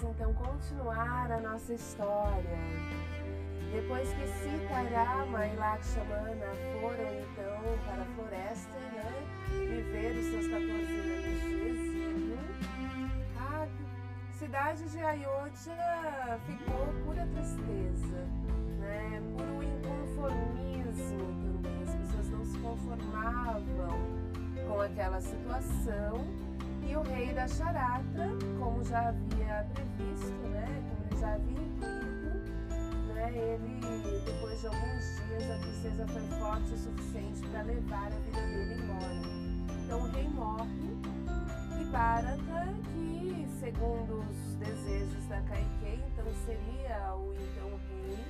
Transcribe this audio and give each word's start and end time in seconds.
vamos 0.00 0.16
então 0.16 0.32
continuar 0.34 1.30
a 1.32 1.40
nossa 1.40 1.74
história. 1.74 2.58
Depois 3.72 4.08
que 4.14 4.26
Sita, 4.26 4.74
Rama 4.74 5.46
e 5.46 5.56
Lakshmana 5.56 6.46
foram 6.80 7.04
então 7.20 7.78
para 7.84 8.02
a 8.02 8.06
floresta, 8.14 8.78
né, 8.92 9.12
viver 9.50 10.16
os 10.16 10.26
seus 10.26 10.48
14 10.48 10.70
anos 10.70 11.40
de 11.42 11.68
exílio, 11.68 12.38
a 13.38 13.66
cidade 14.38 14.88
de 14.88 14.98
Ayodhya 14.98 16.40
ficou 16.46 16.86
pura 17.04 17.26
tristeza, 17.26 18.26
né, 18.78 19.20
puro 19.36 19.62
inconformismo 19.62 21.18
também. 21.42 21.82
As 21.82 21.94
pessoas 21.94 22.28
não 22.30 22.44
se 22.44 22.58
conformavam 22.58 23.98
com 24.66 24.80
aquela 24.80 25.20
situação 25.20 26.47
e 26.88 26.96
o 26.96 27.02
rei 27.02 27.34
da 27.34 27.46
Charata, 27.46 28.28
como 28.58 28.82
já 28.82 29.08
havia 29.08 29.66
previsto, 29.74 30.48
né, 30.48 30.82
como 30.88 31.04
ele 31.10 31.20
já 31.20 31.34
havia 31.34 31.60
intuído, 31.60 32.30
né, 33.12 33.30
ele, 33.36 34.22
depois 34.24 34.58
de 34.60 34.66
alguns 34.68 35.04
dias, 35.26 35.50
a 35.50 35.58
princesa 35.58 36.06
foi 36.08 36.22
forte 36.38 36.72
o 36.72 36.78
suficiente 36.78 37.46
para 37.48 37.62
levar 37.62 38.06
a 38.06 38.18
vida 38.18 38.40
dele 38.40 38.82
embora. 38.82 39.38
Então 39.84 40.00
o 40.00 40.10
rei 40.10 40.28
morre 40.28 40.96
e 41.78 41.84
Bharata, 41.92 42.74
que 42.94 43.46
segundo 43.60 44.24
os 44.30 44.54
desejos 44.54 45.26
da 45.26 45.42
Kaikei, 45.42 46.02
então 46.10 46.26
seria 46.46 47.14
o 47.14 47.34
então 47.34 47.78
rei, 47.90 48.24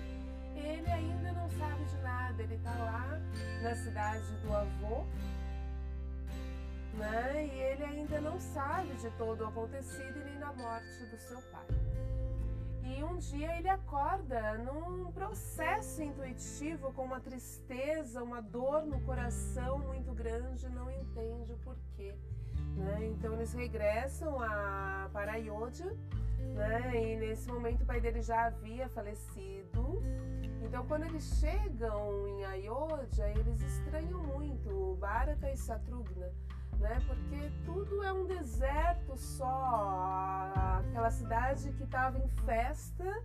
ele 0.57 0.91
ainda 0.91 1.33
não 1.33 1.49
sabe 1.51 1.85
de 1.85 1.97
nada, 1.99 2.43
ele 2.43 2.55
está 2.55 2.75
lá 2.75 3.21
na 3.63 3.75
cidade 3.77 4.33
do 4.43 4.53
avô, 4.53 5.07
né? 6.99 7.47
E 7.47 7.61
ele 7.61 7.85
ainda 7.85 8.21
não 8.21 8.39
sabe 8.41 8.93
de 8.95 9.11
todo 9.13 9.43
o 9.43 9.47
acontecido 9.47 10.19
e 10.19 10.25
nem 10.25 10.39
da 10.39 10.53
morte 10.53 11.07
do 11.07 11.19
seu 11.19 11.41
pai. 11.53 11.67
E 12.83 13.05
um 13.05 13.17
dia 13.19 13.57
ele 13.59 13.69
acorda 13.69 14.59
num 14.59 15.13
processo 15.13 16.03
intuitivo 16.03 16.93
com 16.93 17.05
uma 17.05 17.21
tristeza, 17.21 18.23
uma 18.23 18.41
dor 18.41 18.85
no 18.85 19.01
coração 19.03 19.79
muito 19.79 20.13
grande, 20.13 20.69
não 20.71 20.91
entende 20.91 21.53
o 21.53 21.59
porquê. 21.59 22.15
Né? 22.77 23.09
Então 23.13 23.35
eles 23.35 23.53
regressam 23.53 24.41
a, 24.41 25.09
para 25.13 25.33
Ayodhya, 25.33 25.95
né? 26.55 27.03
e 27.03 27.17
nesse 27.17 27.49
momento 27.49 27.83
o 27.83 27.87
pai 27.87 28.01
dele 28.01 28.23
já 28.23 28.47
havia 28.47 28.89
falecido. 28.89 30.03
Então 30.63 30.87
quando 30.87 31.05
eles 31.05 31.25
chegam 31.39 32.27
em 32.27 32.45
Ayodhya, 32.47 33.29
eles 33.37 33.61
estranham 33.61 34.23
muito 34.23 34.97
Bharata 34.99 35.51
e 35.51 35.57
Satrugna 35.57 36.33
né? 36.79 37.01
Porque 37.07 37.51
tudo 37.65 38.03
é 38.03 38.13
um 38.13 38.27
deserto 38.27 39.17
só. 39.17 40.53
Aquela 40.79 41.11
cidade 41.11 41.73
que 41.73 41.85
estava 41.85 42.19
em 42.19 42.29
festa, 42.45 43.23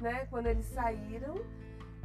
né? 0.00 0.26
Quando 0.26 0.46
eles 0.46 0.66
saíram, 0.66 1.36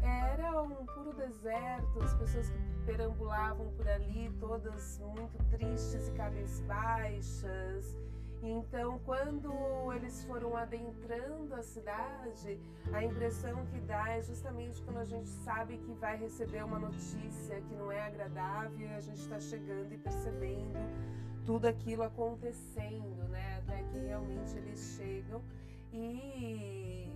era 0.02 0.62
um 0.62 0.86
puro 0.86 1.14
deserto. 1.14 2.02
As 2.02 2.14
pessoas 2.16 2.50
que 2.50 2.58
perambulavam 2.86 3.72
por 3.78 3.88
ali, 3.88 4.32
todas 4.40 5.00
muito 5.00 5.38
tristes 5.50 6.08
e 6.08 6.12
cabisbaixas. 6.12 7.98
Então, 8.44 9.00
quando 9.06 9.94
eles 9.94 10.24
foram 10.24 10.58
adentrando 10.58 11.54
a 11.54 11.62
cidade, 11.62 12.60
a 12.92 13.04
impressão 13.04 13.66
que 13.68 13.80
dá 13.82 14.10
é 14.10 14.22
justamente 14.22 14.82
quando 14.82 14.98
a 14.98 15.06
gente 15.06 15.30
sabe 15.30 15.78
que 15.78 15.94
vai 15.94 16.18
receber 16.18 16.64
uma 16.64 16.80
notícia 16.80 17.62
que 17.62 17.76
não 17.76 17.92
é 17.92 18.02
agradável 18.02 18.90
a 18.96 19.00
gente 19.00 19.22
está 19.22 19.40
chegando 19.40 19.94
e 19.94 19.98
percebendo 19.98 20.80
tudo 21.46 21.68
aquilo 21.68 22.04
acontecendo, 22.04 23.28
né? 23.30 23.60
Até 23.60 23.84
que 23.84 23.98
realmente 24.00 24.58
eles 24.58 24.80
chegam 24.98 25.42
e, 25.94 27.10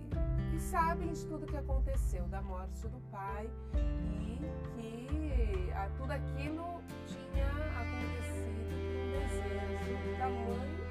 e 0.54 0.60
sabem 0.60 1.12
de 1.12 1.26
tudo 1.26 1.46
que 1.46 1.56
aconteceu, 1.56 2.24
da 2.28 2.40
morte 2.40 2.86
do 2.86 3.00
pai 3.10 3.50
e 3.74 4.38
que 4.74 5.72
a, 5.72 5.88
tudo 5.96 6.12
aquilo 6.12 6.80
tinha 7.06 7.46
acontecido 7.80 8.66
com 8.72 9.06
o 9.06 9.10
desejo 9.12 10.18
mãe 10.18 10.85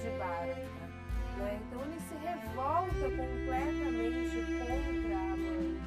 de 0.00 0.08
Bharata. 0.18 0.80
Né? 1.36 1.60
Então 1.62 1.82
ele 1.82 2.00
se 2.00 2.14
revolta 2.14 3.04
completamente 3.10 4.36
contra 4.58 5.16
a 5.16 5.36
mãe. 5.36 5.80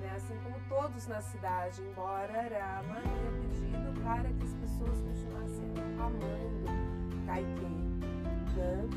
Né? 0.00 0.12
Assim 0.16 0.36
como 0.44 0.56
todos 0.68 1.06
na 1.08 1.20
cidade, 1.20 1.82
embora 1.82 2.32
Rama 2.32 3.00
tenha 3.02 3.32
pedido 3.42 4.00
para 4.02 4.28
que 4.28 4.44
as 4.44 4.54
pessoas 4.54 5.00
continuassem 5.00 5.72
amando 5.98 6.64
Kaikei. 7.26 7.84
Né? 8.56 8.88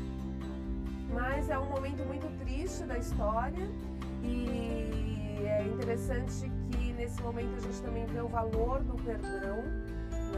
Mas 1.12 1.48
é 1.50 1.58
um 1.58 1.68
momento 1.70 2.04
muito 2.06 2.28
triste 2.44 2.84
da 2.84 2.98
história 2.98 3.66
e 4.22 5.38
é 5.44 5.66
interessante 5.66 6.50
que 6.70 6.92
nesse 6.92 7.20
momento 7.22 7.56
a 7.56 7.60
gente 7.60 7.82
também 7.82 8.06
vê 8.06 8.20
o 8.20 8.28
valor 8.28 8.82
do 8.84 8.94
perdão. 9.02 9.87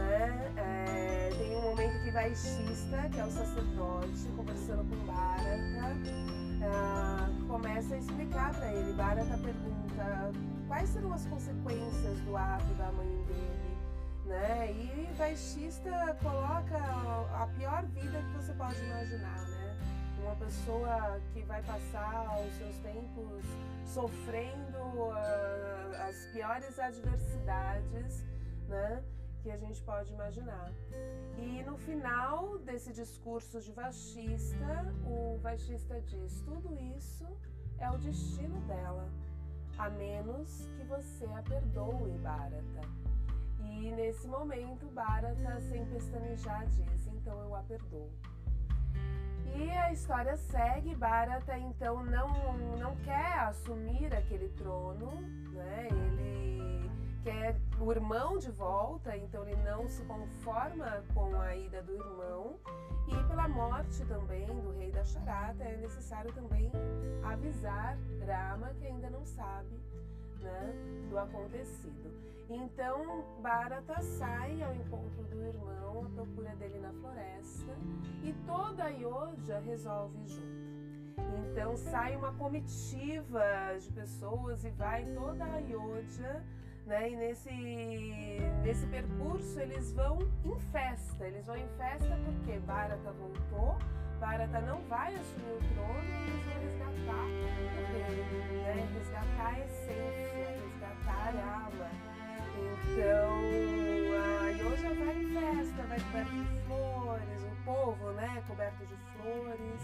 Né? 0.01 0.51
É, 0.57 1.29
tem 1.37 1.55
um 1.57 1.61
momento 1.61 2.03
que 2.03 2.11
vai 2.11 2.33
Xista, 2.33 3.09
que 3.11 3.19
é 3.19 3.25
o 3.25 3.31
sacerdote, 3.31 4.27
conversando 4.35 4.89
com 4.89 5.05
Bharata, 5.05 5.91
uh, 6.61 7.47
começa 7.47 7.95
a 7.95 7.97
explicar 7.97 8.53
para 8.53 8.71
ele. 8.73 8.93
Bharata 8.93 9.37
pergunta 9.37 10.31
quais 10.67 10.89
serão 10.89 11.13
as 11.13 11.25
consequências 11.25 12.19
do 12.21 12.35
ato 12.35 12.73
da 12.75 12.91
mãe 12.91 13.07
dele. 13.27 13.77
Né? 14.25 14.71
E 14.71 15.13
Vaishista 15.17 16.17
coloca 16.21 16.77
a 16.77 17.47
pior 17.57 17.83
vida 17.87 18.21
que 18.21 18.37
você 18.37 18.53
pode 18.53 18.79
imaginar, 18.79 19.41
né? 19.47 19.77
Uma 20.21 20.35
pessoa 20.35 21.19
que 21.33 21.41
vai 21.41 21.61
passar 21.63 22.39
os 22.47 22.53
seus 22.57 22.77
tempos 22.77 23.43
sofrendo 23.85 24.77
uh, 24.77 26.07
as 26.07 26.15
piores 26.31 26.79
adversidades, 26.79 28.23
né? 28.69 29.03
Que 29.41 29.51
a 29.51 29.57
gente 29.57 29.81
pode 29.81 30.13
imaginar. 30.13 30.71
E 31.37 31.63
no 31.63 31.77
final 31.77 32.57
desse 32.59 32.93
discurso 32.93 33.59
de 33.59 33.71
Vashista, 33.71 34.93
o 35.05 35.37
Vashista 35.41 35.99
diz: 36.01 36.41
tudo 36.41 36.77
isso 36.97 37.27
é 37.79 37.89
o 37.89 37.97
destino 37.97 38.59
dela, 38.61 39.07
a 39.77 39.89
menos 39.89 40.67
que 40.77 40.83
você 40.83 41.25
a 41.25 41.41
perdoe, 41.41 42.17
Bharata. 42.19 42.81
E 43.63 43.91
nesse 43.91 44.27
momento, 44.27 44.85
Bharata, 44.87 45.59
sem 45.61 45.85
pestanejar, 45.85 46.67
diz: 46.67 47.07
então 47.07 47.39
eu 47.41 47.55
a 47.55 47.63
perdoo. 47.63 48.09
E 49.55 49.69
a 49.69 49.91
história 49.91 50.37
segue, 50.37 50.95
Bharata 50.95 51.57
então 51.57 52.03
não, 52.03 52.29
não 52.77 52.95
quer 52.97 53.39
assumir 53.39 54.13
aquele 54.15 54.47
trono, 54.49 55.11
né? 55.51 55.87
Ele 55.91 56.50
quer 57.23 57.55
o 57.79 57.91
irmão 57.91 58.37
de 58.37 58.51
volta, 58.51 59.15
então 59.17 59.47
ele 59.47 59.61
não 59.63 59.87
se 59.87 60.03
conforma 60.03 61.03
com 61.13 61.39
a 61.39 61.55
ida 61.55 61.81
do 61.81 61.93
irmão. 61.93 62.55
E 63.07 63.27
pela 63.27 63.47
morte 63.47 64.05
também 64.05 64.45
do 64.45 64.71
rei 64.77 64.91
da 64.91 65.03
Charata, 65.03 65.63
é 65.63 65.77
necessário 65.77 66.31
também 66.33 66.71
avisar 67.23 67.97
Rama, 68.25 68.73
que 68.75 68.85
ainda 68.85 69.09
não 69.09 69.25
sabe 69.25 69.69
né, 70.39 70.73
do 71.09 71.17
acontecido. 71.17 72.11
Então 72.49 73.23
Bharata 73.41 74.01
sai 74.01 74.61
ao 74.61 74.73
encontro 74.75 75.23
do 75.23 75.41
irmão, 75.41 76.05
à 76.05 76.09
procura 76.09 76.55
dele 76.55 76.79
na 76.79 76.91
floresta, 76.93 77.71
e 78.23 78.33
toda 78.45 78.83
a 78.83 78.87
Ayodhya 78.87 79.59
resolve 79.59 80.17
junto. 80.27 80.61
Então 81.49 81.77
sai 81.77 82.15
uma 82.15 82.33
comitiva 82.33 83.41
de 83.79 83.89
pessoas 83.91 84.63
e 84.65 84.69
vai 84.71 85.05
toda 85.13 85.43
a 85.43 85.53
Ayodhya 85.55 86.43
né? 86.91 87.09
E 87.09 87.15
nesse, 87.15 87.49
nesse 88.63 88.85
percurso 88.87 89.59
eles 89.59 89.93
vão 89.93 90.19
em 90.43 90.59
festa. 90.71 91.25
Eles 91.25 91.45
vão 91.45 91.55
em 91.55 91.67
festa 91.77 92.19
porque 92.25 92.59
Bharata 92.59 93.11
voltou, 93.13 93.79
Bharata 94.19 94.59
não 94.61 94.81
vai 94.81 95.15
assumir 95.15 95.53
o 95.53 95.73
trono 95.73 96.03
e 96.03 96.27
eles 96.27 96.45
vão 96.45 96.91
resgatar 96.91 97.25
o 97.25 97.31
né? 98.61 98.89
resgatar 98.93 99.47
a 99.47 99.59
essência, 99.61 100.57
resgatar 100.61 101.33
a 101.35 101.65
alma. 101.65 101.89
Então, 102.61 103.39
a 104.21 104.49
Yoja 104.49 104.93
vai 104.93 105.23
em 105.23 105.33
festa, 105.33 105.83
vai 105.83 105.99
coberto 105.99 106.35
de 106.35 106.61
flores, 106.67 107.43
o 107.43 107.63
povo 107.63 108.11
né, 108.11 108.43
coberto 108.47 108.85
de 108.85 108.95
flores, 109.15 109.81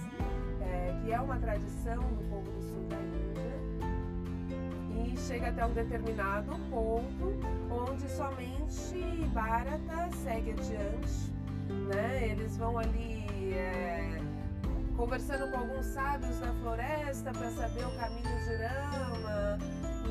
é, 0.62 1.02
que 1.02 1.14
é 1.14 1.20
uma 1.22 1.40
tradição 1.40 2.04
do 2.04 2.30
povo 2.30 2.52
do 2.52 2.62
sul 2.62 2.88
da 2.90 2.98
Índia 2.98 3.67
e 5.06 5.18
chega 5.18 5.50
até 5.50 5.66
um 5.66 5.74
determinado 5.74 6.58
ponto 6.70 7.40
onde 7.70 8.10
somente 8.10 9.26
Bharata 9.34 10.10
segue 10.24 10.52
adiante, 10.52 11.32
né? 11.88 12.30
Eles 12.30 12.58
vão 12.58 12.78
ali 12.78 13.54
é, 13.54 14.20
conversando 14.96 15.52
com 15.52 15.60
alguns 15.60 15.86
sábios 15.86 16.40
na 16.40 16.54
floresta 16.56 17.32
para 17.32 17.52
saber 17.52 17.86
o 17.86 17.92
caminho 17.98 18.44
de 18.44 18.56
Rama 18.56 19.58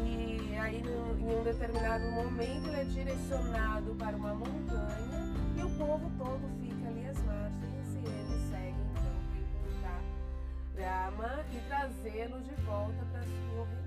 e 0.05 0.57
aí 0.57 0.83
em 1.19 1.39
um 1.39 1.43
determinado 1.43 2.05
momento 2.13 2.69
ele 2.69 2.81
é 2.81 2.85
direcionado 2.85 3.95
para 3.97 4.17
uma 4.17 4.35
montanha 4.35 5.35
e 5.57 5.63
o 5.63 5.71
povo 5.71 6.11
todo 6.19 6.49
fica 6.61 6.89
ali 6.89 7.09
às 7.09 7.21
margens 7.25 7.95
e 7.95 7.99
ele 7.99 8.51
segue 8.51 8.79
então 8.93 9.13
para 9.29 9.39
encontrar 9.41 11.11
Rama 11.11 11.45
e 11.53 11.61
trazê-lo 11.69 12.41
de 12.43 12.55
volta 12.63 13.05
para 13.11 13.23
reinado. 13.65 13.86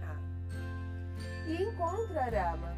E 1.49 1.63
encontra 1.63 2.29
Rama. 2.29 2.77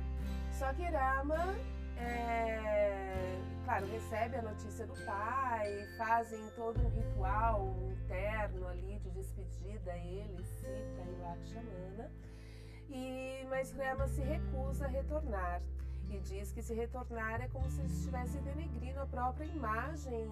Só 0.53 0.71
que 0.73 0.83
Rama, 0.83 1.56
é, 1.97 3.38
claro, 3.65 3.85
recebe 3.88 4.38
a 4.38 4.41
notícia 4.41 4.88
do 4.88 4.94
pai, 5.06 5.85
fazem 5.97 6.39
todo 6.56 6.79
um 6.79 6.89
ritual 6.89 7.75
interno 7.91 8.65
ali 8.69 8.97
de 9.00 9.09
despedida, 9.12 9.91
ele, 9.97 10.41
Sita 10.45 11.01
e 11.06 11.21
Lakshmana. 11.21 12.12
E, 12.89 13.45
mas 13.50 13.73
Rama 13.73 14.07
se 14.07 14.21
recusa 14.21 14.85
a 14.85 14.88
retornar 14.88 15.62
e 16.12 16.19
diz 16.19 16.52
que 16.52 16.62
se 16.62 16.74
retornar 16.74 17.42
é 17.42 17.48
como 17.48 17.69
se 17.69 17.81
estivesse 17.84 18.38
denegrindo 18.40 19.00
a 19.00 19.06
própria 19.06 19.46
imagem, 19.46 20.28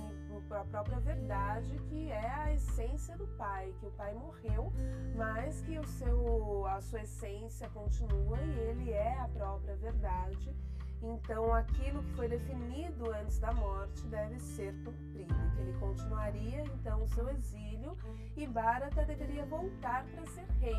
a 0.52 0.64
própria 0.66 1.00
verdade, 1.00 1.80
que 1.88 2.12
é 2.12 2.30
a 2.30 2.54
essência 2.54 3.16
do 3.18 3.26
pai, 3.38 3.74
que 3.80 3.86
o 3.86 3.92
pai 3.92 4.14
morreu, 4.14 4.74
mas 5.16 5.62
que 5.62 5.80
o 5.80 5.88
seu, 5.88 6.66
a 6.68 6.82
sua 6.82 7.02
essência 7.02 7.70
continua 7.70 8.38
e 8.42 8.60
ele 8.60 8.92
é 8.92 9.20
a 9.20 9.28
própria 9.30 9.76
verdade. 9.78 10.54
Então, 11.02 11.54
aquilo 11.54 12.04
que 12.04 12.14
foi 12.14 12.28
definido 12.28 13.10
antes 13.12 13.40
da 13.40 13.54
morte 13.54 14.06
deve 14.08 14.38
ser 14.38 14.74
cumprido, 14.84 15.34
que 15.56 15.62
ele 15.62 15.74
continuaria 15.80 16.62
então 16.62 17.04
o 17.04 17.08
seu 17.08 17.30
exílio 17.30 17.98
e 18.36 18.46
Bharata 18.46 19.06
deveria 19.06 19.46
voltar 19.46 20.06
para 20.08 20.26
ser 20.28 20.46
rei, 20.60 20.76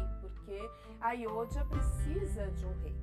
porque 0.50 0.70
Ayodhya 1.00 1.64
precisa 1.64 2.50
de 2.50 2.66
um 2.66 2.72
rei. 2.82 2.96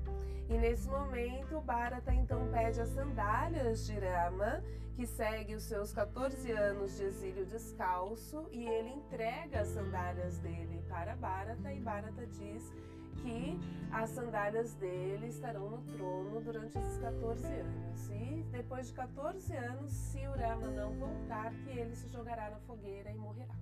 E 0.50 0.58
nesse 0.58 0.90
momento, 0.90 1.62
Bharata 1.62 2.14
então 2.14 2.48
pede 2.52 2.82
as 2.82 2.90
sandálias 2.90 3.86
de 3.86 3.98
Rama, 4.00 4.62
que 4.96 5.06
segue 5.06 5.56
os 5.56 5.64
seus 5.64 5.94
14 5.94 6.52
anos 6.52 6.98
de 6.98 7.04
exílio 7.04 7.46
descalço, 7.46 8.48
e 8.52 8.66
ele 8.68 8.90
entrega 8.90 9.62
as 9.62 9.70
sandálias 9.70 10.38
dele 10.40 10.84
para 10.90 11.16
Bharata, 11.16 11.72
e 11.72 11.80
Bharata 11.80 12.26
diz 12.28 12.74
que 13.22 13.60
as 13.92 14.10
sandálias 14.10 14.74
dele 14.76 15.28
estarão 15.28 15.70
no 15.70 15.82
trono 15.94 16.42
durante 16.42 16.78
esses 16.78 16.98
14 16.98 17.46
anos. 17.46 18.10
E 18.10 18.46
depois 18.52 18.88
de 18.88 18.94
14 18.94 19.56
anos, 19.56 19.92
se 19.92 20.20
o 20.28 20.32
Rama 20.32 20.68
não 20.68 20.92
voltar, 20.94 21.52
que 21.64 21.70
ele 21.70 21.96
se 21.96 22.08
jogará 22.10 22.50
na 22.50 22.60
fogueira 22.60 23.10
e 23.10 23.16
morrerá 23.16 23.56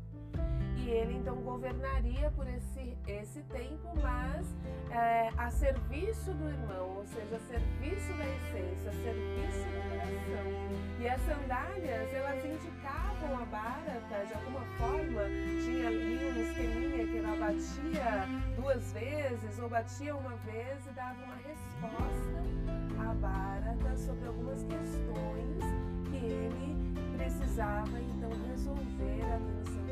e 0.86 0.90
ele 0.90 1.16
então 1.16 1.36
governaria 1.38 2.30
por 2.32 2.48
esse, 2.48 2.96
esse 3.08 3.42
tempo, 3.44 3.90
mas 4.02 4.46
é, 4.92 5.30
a 5.36 5.50
serviço 5.50 6.32
do 6.34 6.48
irmão, 6.48 6.98
ou 6.98 7.06
seja, 7.06 7.36
a 7.36 7.40
serviço 7.40 8.14
da 8.14 8.26
essência, 8.26 8.90
a 8.90 8.94
serviço 8.94 9.66
do 9.66 9.90
coração. 9.90 10.76
E 11.00 11.08
as 11.10 11.22
sandálias, 11.22 12.14
elas 12.14 12.46
indicavam 12.46 13.42
a 13.42 13.46
Bharata, 13.46 14.26
de 14.28 14.34
alguma 14.34 14.62
forma, 14.78 15.24
tinha 15.64 15.88
ali 15.88 16.20
um 16.24 16.42
esqueminha 16.42 17.08
que 17.08 17.18
ela 17.18 17.36
batia 17.36 18.28
duas 18.56 18.92
vezes, 18.94 19.60
ou 19.60 19.70
batia 19.70 20.16
uma 20.16 20.36
vez 20.38 20.86
e 20.86 20.90
dava 20.92 21.24
uma 21.24 21.36
resposta 21.36 22.66
a 23.00 23.14
Bharata 23.16 23.98
sobre 23.98 24.28
algumas 24.28 24.62
questões 24.64 25.64
que 26.10 26.26
ele 26.26 26.76
precisava 27.18 28.00
então 28.00 28.30
resolver 28.52 29.22
ali 29.34 29.52
no 29.52 29.66
seu 29.66 29.85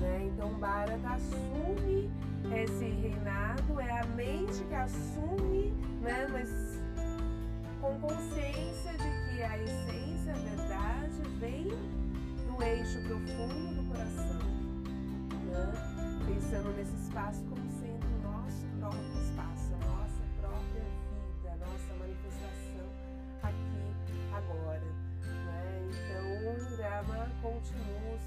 né? 0.00 0.30
Então 0.32 0.48
Bharata 0.54 1.08
assume 1.08 2.10
esse 2.52 2.84
reinado, 2.84 3.78
é 3.80 4.00
a 4.00 4.06
mente 4.06 4.64
que 4.64 4.74
assume, 4.74 5.72
né? 6.00 6.26
mas 6.32 6.80
com 7.80 7.98
consciência 8.00 8.92
de 8.92 9.34
que 9.34 9.42
a 9.42 9.58
essência, 9.58 10.32
a 10.32 10.38
verdade, 10.38 11.22
vem 11.38 11.68
do 12.46 12.62
eixo 12.62 13.00
profundo 13.02 13.74
do 13.74 13.88
coração. 13.88 14.38
Né? 15.46 15.72
Pensando 16.26 16.76
nesse 16.76 16.94
espaço 16.94 17.44
como 17.44 17.79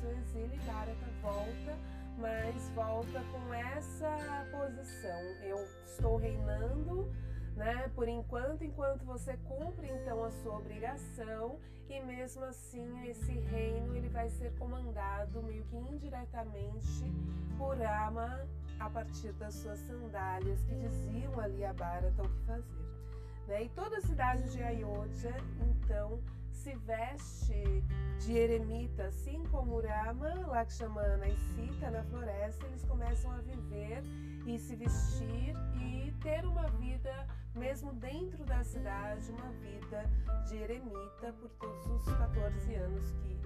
continua 0.03 0.19
o 0.19 0.25
seu 0.33 0.41
exílio 0.43 0.53
e 0.53 0.65
Bharata 0.65 1.05
volta, 1.21 1.77
mas 2.17 2.69
volta 2.75 3.23
com 3.31 3.53
essa 3.53 4.47
posição. 4.51 5.19
Eu 5.41 5.57
estou 5.85 6.17
reinando, 6.17 7.09
né? 7.55 7.89
Por 7.95 8.07
enquanto, 8.07 8.63
enquanto 8.63 9.05
você 9.05 9.37
cumpre 9.37 9.89
então 9.89 10.23
a 10.23 10.31
sua 10.31 10.57
obrigação 10.57 11.57
e 11.89 12.01
mesmo 12.01 12.43
assim 12.45 13.07
esse 13.07 13.31
reino 13.31 13.95
ele 13.95 14.09
vai 14.09 14.29
ser 14.29 14.53
comandado 14.57 15.41
meio 15.43 15.63
que 15.65 15.75
indiretamente 15.75 17.11
por 17.57 17.77
Rama 17.77 18.47
a 18.79 18.89
partir 18.89 19.31
das 19.33 19.53
suas 19.55 19.79
sandálias 19.79 20.61
que 20.63 20.75
diziam 20.75 21.39
ali 21.39 21.63
a 21.63 21.73
Bharata 21.73 22.23
o 22.23 22.29
que 22.29 22.45
fazer. 22.45 22.83
Né? 23.47 23.63
E 23.63 23.69
toda 23.69 23.97
a 23.97 24.01
cidade 24.01 24.49
de 24.51 24.63
Ayodhya 24.63 25.35
então 25.61 26.19
se 26.63 26.73
veste 26.75 27.83
de 28.19 28.37
eremita, 28.37 29.07
assim 29.07 29.43
como 29.51 29.81
Rama, 29.81 30.47
Lakshmana 30.47 31.27
e 31.27 31.35
Sita 31.35 31.91
na 31.91 32.01
floresta, 32.05 32.65
eles 32.67 32.85
começam 32.85 33.31
a 33.31 33.39
viver 33.39 34.01
e 34.45 34.57
se 34.57 34.73
vestir 34.77 35.53
e 35.75 36.13
ter 36.21 36.45
uma 36.45 36.69
vida, 36.79 37.27
mesmo 37.53 37.91
dentro 37.95 38.45
da 38.45 38.63
cidade, 38.63 39.29
uma 39.31 39.51
vida 39.59 40.09
de 40.47 40.55
eremita 40.55 41.33
por 41.33 41.49
todos 41.59 42.07
os 42.07 42.17
14 42.17 42.75
anos 42.75 43.11
que 43.11 43.41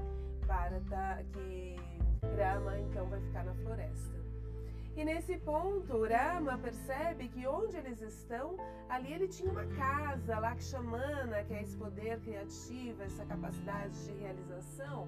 Bharata, 0.45 1.25
que 1.33 1.75
Rama 2.37 2.77
então 2.79 3.07
vai 3.07 3.19
ficar 3.21 3.45
na 3.45 3.55
floresta. 3.55 4.26
E 4.97 5.05
nesse 5.05 5.37
ponto, 5.37 6.07
Rama 6.07 6.57
percebe 6.57 7.27
que 7.27 7.45
onde 7.45 7.77
eles 7.77 8.01
estão, 8.01 8.57
ali 8.89 9.13
ele 9.13 9.27
tinha 9.27 9.51
uma 9.51 9.67
casa, 9.75 10.39
Lakshmana, 10.39 11.43
que 11.43 11.53
é 11.53 11.61
esse 11.61 11.77
poder 11.77 12.19
criativo, 12.21 13.03
essa 13.03 13.23
capacidade 13.23 13.93
de 14.05 14.11
realização, 14.13 15.07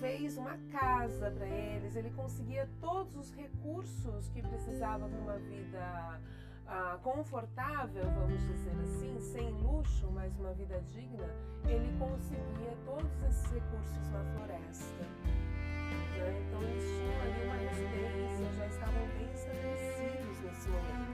fez 0.00 0.38
uma 0.38 0.56
casa 0.70 1.30
para 1.30 1.46
eles, 1.46 1.94
ele 1.94 2.10
conseguia 2.12 2.66
todos 2.80 3.14
os 3.14 3.34
recursos 3.34 4.30
que 4.30 4.40
precisava 4.40 5.06
para 5.06 5.18
uma 5.18 5.38
vida 5.40 6.18
ah, 6.66 6.98
confortável, 7.02 8.04
vamos 8.18 8.40
dizer 8.40 8.74
assim, 8.80 9.20
sem 9.20 9.50
luxo, 9.50 10.10
mas 10.10 10.34
uma 10.38 10.54
vida 10.54 10.80
digna, 10.88 11.28
ele 11.66 11.94
conseguia 11.98 12.74
todos 12.86 13.22
esses 13.24 13.52
recursos 13.52 14.08
na 14.10 14.24
floresta. 14.32 15.41
Né? 15.92 16.42
Então 16.46 16.62
eles 16.62 16.84
tinham 16.84 17.20
ali 17.22 17.44
uma 17.44 17.56
residência, 17.56 18.52
já 18.56 18.66
estavam 18.66 19.06
bem 19.16 19.30
estabelecidos 19.32 20.40
nesse 20.44 20.68
momento. 20.68 21.12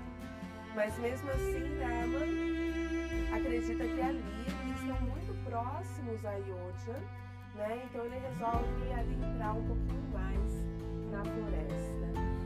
Mas 0.74 0.98
mesmo 0.98 1.30
assim, 1.30 1.80
Rama 1.82 2.58
acredita 3.34 3.84
que 3.84 4.00
ali 4.00 4.22
eles 4.46 4.80
estão 4.80 5.00
muito 5.00 5.44
próximos 5.44 6.24
a 6.24 6.30
Ayodhya, 6.30 7.02
né? 7.54 7.82
então 7.84 8.04
ele 8.04 8.18
resolve 8.18 8.92
adentrar 8.92 9.56
um 9.56 9.66
pouquinho 9.66 10.08
mais 10.12 10.68
na 11.10 11.24
floresta. 11.24 11.98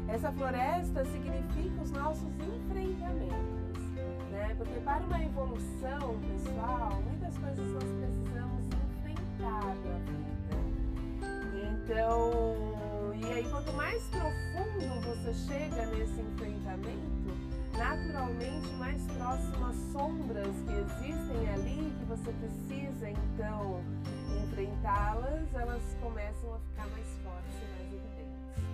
Essa 0.08 0.32
floresta 0.32 1.04
significa 1.04 1.82
os 1.82 1.90
nossos 1.92 2.28
enfrentamentos, 2.40 3.82
né? 4.30 4.54
porque 4.56 4.80
para 4.80 5.04
uma 5.04 5.22
evolução 5.22 6.18
pessoal, 6.20 7.02
muitas 7.04 7.36
coisas 7.38 7.72
nós 7.72 7.84
precisamos 7.84 8.64
enfrentar 8.66 9.64
na 9.64 9.74
vida. 9.74 10.31
Então, 11.92 13.12
e 13.14 13.32
aí 13.34 13.50
quanto 13.50 13.70
mais 13.74 14.02
profundo 14.04 15.00
você 15.02 15.34
chega 15.34 15.84
nesse 15.88 16.22
enfrentamento, 16.22 17.36
naturalmente 17.76 18.66
mais 18.78 19.02
próximo 19.08 19.66
às 19.66 19.76
sombras 19.92 20.56
que 20.64 20.72
existem 20.72 21.52
ali, 21.52 21.92
que 21.98 22.04
você 22.06 22.32
precisa 22.32 23.10
então 23.10 23.84
enfrentá-las, 24.42 25.54
elas 25.54 25.82
começam 26.00 26.54
a 26.54 26.58
ficar 26.60 26.86
mais 26.86 27.06
fortes 27.22 27.56
e 27.60 27.66
mais 27.76 27.92
evidentes. 27.92 28.64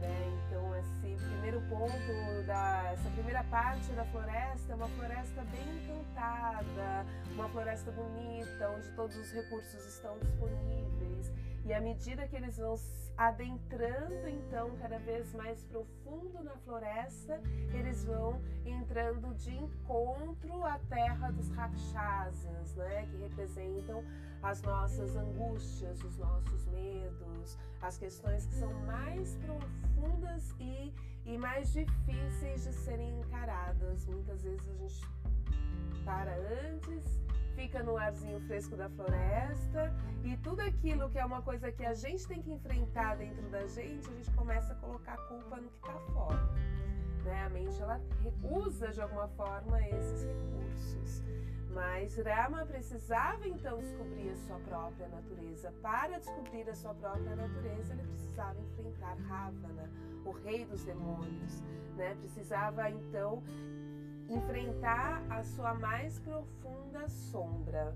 Né? 0.00 0.40
Então, 0.48 0.76
esse 0.76 1.24
primeiro 1.26 1.60
ponto, 1.68 2.44
da, 2.44 2.90
essa 2.92 3.08
primeira 3.10 3.44
parte 3.44 3.92
da 3.92 4.04
floresta 4.06 4.72
é 4.72 4.74
uma 4.74 4.88
floresta 4.88 5.44
bem 5.52 5.76
encantada, 5.76 7.06
uma 7.34 7.48
floresta 7.50 7.92
bonita, 7.92 8.68
onde 8.76 8.90
todos 8.96 9.16
os 9.16 9.30
recursos 9.30 9.86
estão 9.86 10.18
disponíveis 10.18 11.30
e 11.64 11.72
à 11.72 11.80
medida 11.80 12.26
que 12.28 12.36
eles 12.36 12.58
vão 12.58 12.76
adentrando 13.16 14.28
então 14.28 14.76
cada 14.76 14.98
vez 14.98 15.32
mais 15.34 15.62
profundo 15.64 16.42
na 16.42 16.56
floresta, 16.58 17.40
eles 17.72 18.04
vão 18.04 18.40
entrando 18.66 19.34
de 19.34 19.54
encontro 19.54 20.64
à 20.64 20.78
terra 20.90 21.30
dos 21.30 21.48
rakshasas, 21.50 22.74
né, 22.74 23.06
que 23.06 23.16
representam 23.16 24.04
as 24.42 24.60
nossas 24.62 25.16
angústias, 25.16 26.02
os 26.02 26.18
nossos 26.18 26.66
medos, 26.66 27.56
as 27.80 27.96
questões 27.96 28.46
que 28.46 28.54
são 28.54 28.72
mais 28.82 29.36
profundas 29.36 30.54
e, 30.60 30.92
e 31.24 31.38
mais 31.38 31.72
difíceis 31.72 32.64
de 32.64 32.72
serem 32.74 33.20
encaradas. 33.20 34.06
Muitas 34.06 34.42
vezes 34.42 34.68
a 34.68 34.74
gente 34.74 35.00
para 36.04 36.36
antes 36.36 37.23
fica 37.54 37.82
no 37.82 37.96
arzinho 37.96 38.40
fresco 38.40 38.76
da 38.76 38.88
floresta 38.88 39.92
e 40.22 40.36
tudo 40.38 40.60
aquilo 40.60 41.08
que 41.10 41.18
é 41.18 41.24
uma 41.24 41.42
coisa 41.42 41.70
que 41.70 41.84
a 41.84 41.94
gente 41.94 42.26
tem 42.26 42.42
que 42.42 42.50
enfrentar 42.50 43.16
dentro 43.16 43.48
da 43.48 43.66
gente, 43.66 44.08
a 44.08 44.12
gente 44.12 44.30
começa 44.32 44.72
a 44.72 44.76
colocar 44.76 45.14
a 45.14 45.22
culpa 45.28 45.56
no 45.56 45.68
que 45.68 45.76
está 45.76 45.98
fora. 46.12 46.48
Né? 47.24 47.42
A 47.44 47.48
mente 47.48 47.80
ela 47.80 48.00
usa 48.42 48.88
de 48.88 49.00
alguma 49.00 49.28
forma 49.28 49.80
esses 49.88 50.24
recursos. 50.24 51.22
Mas 51.72 52.16
Rama 52.16 52.64
precisava 52.66 53.48
então 53.48 53.78
descobrir 53.78 54.30
a 54.30 54.36
sua 54.36 54.58
própria 54.60 55.08
natureza. 55.08 55.72
Para 55.82 56.18
descobrir 56.18 56.68
a 56.68 56.74
sua 56.74 56.94
própria 56.94 57.34
natureza, 57.34 57.94
ele 57.94 58.04
precisava 58.04 58.60
enfrentar 58.60 59.16
Ravana, 59.26 59.90
o 60.24 60.30
rei 60.30 60.64
dos 60.64 60.84
demônios. 60.84 61.60
Né? 61.96 62.14
Precisava 62.20 62.88
então 62.90 63.42
enfrentar 64.28 65.22
a 65.28 65.42
sua 65.42 65.74
mais 65.74 66.18
profunda 66.20 67.08
sombra. 67.08 67.94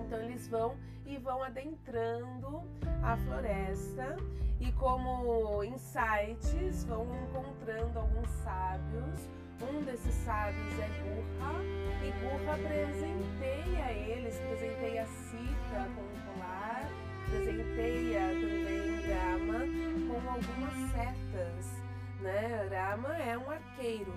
Então 0.00 0.20
eles 0.20 0.48
vão 0.48 0.76
e 1.06 1.16
vão 1.18 1.42
adentrando 1.42 2.62
a 3.02 3.16
floresta 3.16 4.16
e 4.60 4.70
como 4.72 5.64
insights 5.64 6.84
vão 6.84 7.06
encontrando 7.24 7.98
alguns 7.98 8.30
sábios. 8.44 9.28
Um 9.62 9.82
desses 9.82 10.14
sábios 10.24 10.78
é 10.78 10.88
Gurra 11.02 11.60
e 12.02 12.10
Gurra 12.20 12.56
presenteia 12.56 13.92
eles, 13.92 14.38
presenteia 14.38 15.06
Sita 15.06 15.88
com 15.94 16.00
um 16.00 16.34
colar, 16.34 16.88
presenteia 17.28 18.20
também 18.40 18.90
Rama 19.10 19.60
com 20.08 20.30
algumas 20.30 20.92
setas. 20.92 21.79
Né? 22.20 22.68
Rama 22.70 23.16
é 23.16 23.38
um 23.38 23.50
arqueiro 23.50 24.12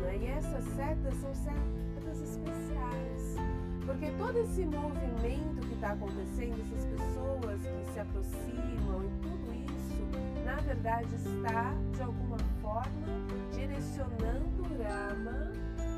né? 0.00 0.18
E 0.20 0.26
essas 0.26 0.64
setas 0.74 1.14
são 1.20 1.34
setas 1.34 2.20
especiais. 2.20 3.36
Porque 3.84 4.10
todo 4.18 4.36
esse 4.38 4.64
movimento 4.66 5.66
que 5.66 5.74
está 5.74 5.92
acontecendo, 5.92 6.60
essas 6.60 6.84
pessoas 6.84 7.60
que 7.62 7.92
se 7.92 8.00
aproximam 8.00 9.04
e 9.04 9.22
tudo 9.22 9.54
isso, 9.54 10.44
na 10.44 10.56
verdade 10.56 11.14
está, 11.14 11.72
de 11.94 12.02
alguma 12.02 12.38
forma, 12.60 13.06
direcionando 13.52 14.62
Rama 14.82 15.52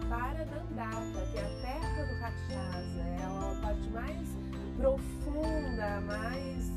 para 0.08 0.44
Dandaka, 0.44 1.26
que 1.32 1.38
é 1.38 1.42
a 1.42 1.60
terra 1.62 2.04
do 2.04 2.20
Rakshasa, 2.20 3.00
é 3.00 3.24
a 3.24 3.60
parte 3.60 3.90
mais 3.90 4.28
profunda, 4.76 6.00
mais 6.02 6.72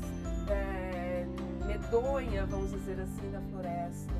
é, 0.50 1.26
medonha, 1.64 2.44
vamos 2.46 2.72
dizer 2.72 3.00
assim, 3.00 3.30
da 3.30 3.40
floresta. 3.40 4.14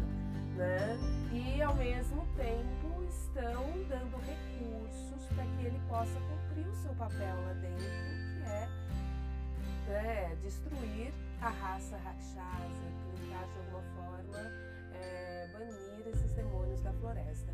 Né? 0.57 0.99
E 1.33 1.63
ao 1.63 1.75
mesmo 1.75 2.25
tempo 2.37 3.03
estão 3.09 3.65
dando 3.89 4.17
recursos 4.25 5.27
para 5.35 5.45
que 5.45 5.67
ele 5.67 5.81
possa 5.89 6.19
cumprir 6.21 6.67
o 6.69 6.75
seu 6.77 6.95
papel 6.95 7.35
lá 7.43 7.53
dentro, 7.55 7.85
que 9.87 9.91
é 9.91 10.29
né, 10.29 10.37
destruir 10.43 11.13
a 11.41 11.49
raça 11.49 11.97
Rakshasa, 11.97 12.69
tentar 13.11 13.45
de 13.47 13.59
alguma 13.59 13.83
forma 13.97 14.39
é, 14.95 15.49
banir 15.53 16.09
esses 16.09 16.33
demônios 16.35 16.81
da 16.83 16.93
floresta. 16.93 17.53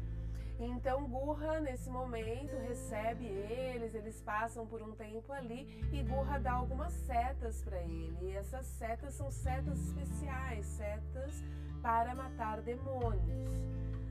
Então 0.58 1.08
Gurra, 1.08 1.58
nesse 1.60 1.88
momento, 1.88 2.54
recebe 2.68 3.24
eles, 3.24 3.94
eles 3.94 4.20
passam 4.20 4.66
por 4.66 4.82
um 4.82 4.92
tempo 4.92 5.32
ali 5.32 5.82
e 5.90 6.02
Gurra 6.02 6.38
dá 6.38 6.52
algumas 6.52 6.92
setas 6.92 7.62
para 7.62 7.78
ele. 7.78 8.18
E 8.20 8.36
essas 8.36 8.66
setas 8.66 9.14
são 9.14 9.30
setas 9.30 9.80
especiais, 9.88 10.66
setas 10.66 11.42
para 11.82 12.14
matar 12.14 12.60
demônios 12.60 13.70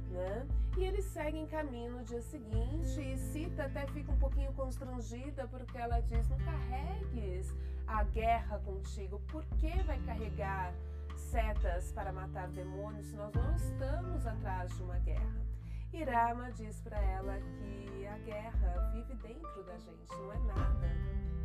né? 0.09 0.47
E 0.77 0.83
eles 0.83 1.05
seguem 1.05 1.45
caminho 1.47 1.91
no 1.91 2.03
dia 2.03 2.21
seguinte 2.21 3.01
e 3.01 3.17
Sita 3.17 3.65
até 3.65 3.85
fica 3.87 4.11
um 4.11 4.17
pouquinho 4.17 4.51
constrangida 4.53 5.47
porque 5.47 5.77
ela 5.77 5.99
diz: 6.01 6.27
Não 6.29 6.37
carregues 6.37 7.53
a 7.87 8.03
guerra 8.03 8.59
contigo, 8.59 9.19
por 9.27 9.43
que 9.57 9.71
vai 9.83 9.99
carregar 10.01 10.73
setas 11.15 11.91
para 11.91 12.11
matar 12.11 12.47
demônios 12.49 13.07
se 13.07 13.15
nós 13.15 13.33
não 13.33 13.55
estamos 13.55 14.25
atrás 14.25 14.75
de 14.75 14.83
uma 14.83 14.97
guerra? 14.99 15.49
Irama 15.91 16.51
diz 16.51 16.79
para 16.81 16.99
ela 17.01 17.39
que 17.39 18.05
a 18.05 18.17
guerra 18.19 18.91
vive 18.93 19.15
dentro 19.15 19.63
da 19.63 19.77
gente, 19.79 20.11
não 20.11 20.31
é 20.31 20.39
nada 20.39 20.87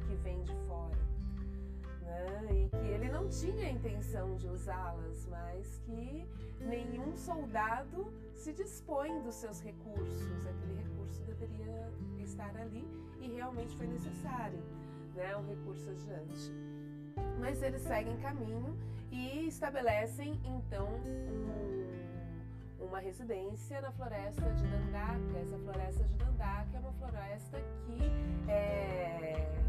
que 0.06 0.14
vem 0.16 0.42
de 0.42 0.52
fora. 0.68 1.13
Né? 2.04 2.46
E 2.52 2.68
que 2.68 2.86
ele 2.86 3.08
não 3.08 3.28
tinha 3.28 3.70
intenção 3.70 4.36
de 4.36 4.46
usá-las, 4.48 5.26
mas 5.26 5.78
que 5.84 6.26
nenhum 6.60 7.16
soldado 7.16 8.12
se 8.34 8.52
dispõe 8.52 9.22
dos 9.22 9.34
seus 9.34 9.60
recursos. 9.60 10.46
Aquele 10.46 10.82
recurso 10.82 11.22
deveria 11.24 11.90
estar 12.18 12.54
ali 12.56 12.86
e 13.20 13.28
realmente 13.28 13.74
foi 13.76 13.86
necessário, 13.86 14.62
né, 15.14 15.36
um 15.36 15.46
recurso 15.48 15.90
adiante. 15.90 16.52
Mas 17.38 17.62
eles 17.62 17.82
seguem 17.82 18.16
caminho 18.18 18.76
e 19.10 19.46
estabelecem 19.46 20.40
então 20.44 20.88
um, 20.88 22.84
uma 22.84 22.98
residência 22.98 23.80
na 23.80 23.90
floresta 23.92 24.42
de 24.52 24.66
Dandaka. 24.66 25.38
Essa 25.40 25.58
floresta 25.58 26.04
de 26.04 26.14
Dandaka 26.14 26.76
é 26.76 26.80
uma 26.80 26.92
floresta 26.92 27.58
que 27.86 28.50
é, 28.50 29.63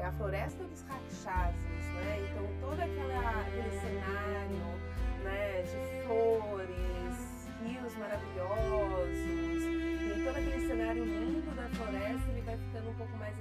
é 0.00 0.04
a 0.04 0.12
floresta 0.12 0.64
dos 0.64 0.82
rakshasas, 0.82 1.84
né? 1.94 2.28
Então 2.30 2.46
todo 2.60 2.80
aquela, 2.80 3.40
aquele 3.40 3.70
cenário 3.80 4.80
né, 5.22 5.62
de 5.62 6.06
flores, 6.06 7.48
rios 7.62 7.96
maravilhosos, 7.96 9.16
e 9.60 10.22
todo 10.24 10.36
aquele 10.36 10.66
cenário 10.66 11.04
lindo 11.04 11.54
da 11.54 11.68
floresta, 11.68 12.30
ele 12.30 12.40
vai 12.40 12.56
ficando 12.56 12.90
um 12.90 12.94
pouco 12.94 13.16
mais 13.18 13.34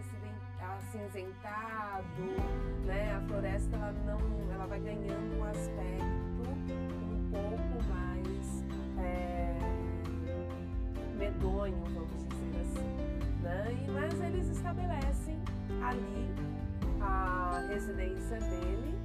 acinzentado, 0.80 2.24
né? 2.86 3.16
A 3.16 3.22
floresta 3.28 3.76
ela 3.76 3.92
não, 4.06 4.54
ela 4.54 4.68
vai 4.68 4.80
ganhando 4.80 5.40
um 5.40 5.44
aspecto 5.46 6.44
um 7.10 7.32
pouco 7.32 7.84
mais 7.90 8.66
é, 8.98 9.58
medonho, 11.18 11.84
vamos 11.86 12.28
dizer 12.28 12.62
assim, 12.62 13.44
né? 13.44 13.88
Mas 13.94 14.20
eles 14.22 14.48
estabelecem 14.50 15.40
ali 15.82 16.49
a 17.02 17.66
residência 17.70 18.40
dele 18.40 19.00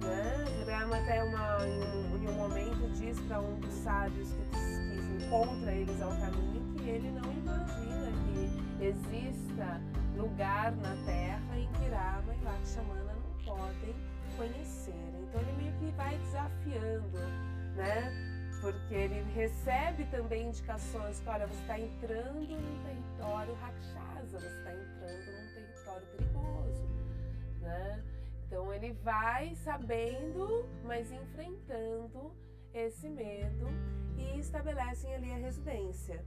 né? 0.00 0.44
Rama 0.66 0.96
até 0.96 1.22
uma, 1.24 1.58
um, 1.62 2.22
em 2.22 2.28
um 2.28 2.32
momento 2.32 2.90
diz 2.94 3.18
para 3.20 3.40
um 3.40 3.58
dos 3.60 3.72
sábios 3.72 4.28
que, 4.32 4.42
que 4.50 5.24
encontra 5.24 5.72
eles 5.72 6.00
ao 6.00 6.10
caminho 6.10 6.74
que 6.76 6.88
ele 6.88 7.10
não 7.10 7.32
imagina 7.32 8.12
que 8.24 8.84
exista 8.84 9.80
lugar 10.16 10.72
na 10.76 10.94
Terra 11.04 11.58
em 11.58 11.68
que 11.72 11.88
Rama 11.88 12.34
e 12.34 12.44
Lakshmana 12.44 13.14
não 13.14 13.54
podem 13.54 13.94
conhecer. 14.36 14.94
Então 15.22 15.40
ele 15.40 15.52
meio 15.52 15.72
que 15.78 15.96
vai 15.96 16.16
desafiando, 16.18 17.18
né? 17.76 18.24
Porque 18.60 18.94
ele 18.94 19.22
recebe 19.34 20.04
também 20.06 20.48
indicações 20.48 21.20
que, 21.20 21.28
olha, 21.28 21.46
você 21.46 21.60
está 21.60 21.78
entrando 21.78 22.40
num 22.40 22.82
território 22.82 23.54
Rakshasa, 23.54 24.38
você 24.38 24.46
está 24.46 24.72
entrando 24.72 25.26
num 25.26 25.54
território 25.54 26.06
perigoso, 26.08 26.67
né? 27.68 28.02
Então 28.46 28.72
ele 28.72 28.92
vai 29.04 29.54
sabendo, 29.56 30.66
mas 30.84 31.12
enfrentando 31.12 32.32
esse 32.72 33.08
medo 33.08 33.66
e 34.16 34.38
estabelecem 34.38 35.14
ali 35.14 35.30
a 35.32 35.36
residência. 35.36 36.24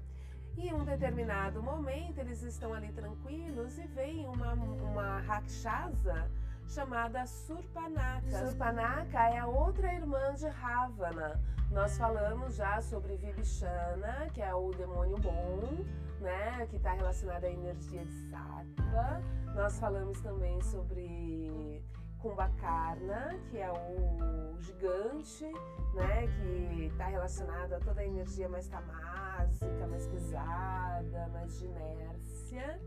E 0.55 0.67
em 0.67 0.73
um 0.73 0.83
determinado 0.83 1.63
momento 1.63 2.19
eles 2.19 2.43
estão 2.43 2.73
ali 2.73 2.91
tranquilos 2.91 3.77
e 3.79 3.87
vem 3.87 4.27
uma, 4.27 4.53
uma 4.53 5.19
rakshasa 5.21 6.29
chamada 6.67 7.25
Surpanaka. 7.25 8.45
Surpanaka 8.45 9.19
é 9.29 9.39
a 9.39 9.47
outra 9.47 9.93
irmã 9.93 10.33
de 10.35 10.47
Ravana. 10.47 11.39
Nós 11.71 11.97
falamos 11.97 12.55
já 12.55 12.81
sobre 12.81 13.15
Vibhishana, 13.15 14.29
que 14.33 14.41
é 14.41 14.53
o 14.53 14.71
demônio 14.71 15.17
bom, 15.17 15.85
né, 16.21 16.67
que 16.69 16.77
está 16.77 16.93
relacionado 16.93 17.43
à 17.43 17.49
energia 17.49 18.05
de 18.05 18.29
Sattva. 18.29 19.21
Nós 19.55 19.79
falamos 19.79 20.21
também 20.21 20.61
sobre 20.61 21.83
Kumbhakarna, 22.19 23.39
que 23.49 23.57
é 23.57 23.71
o 23.71 24.55
gigante, 24.61 25.51
né, 25.95 26.27
que 26.27 26.85
está 26.85 27.07
relacionado 27.07 27.73
a 27.73 27.79
toda 27.79 28.01
a 28.01 28.05
energia 28.05 28.47
mais 28.47 28.67
tamásica, 28.67 29.87
mais 29.87 30.07
pesada, 30.07 31.27
mais 31.33 31.59
de 31.59 31.65
inércia. 31.65 32.79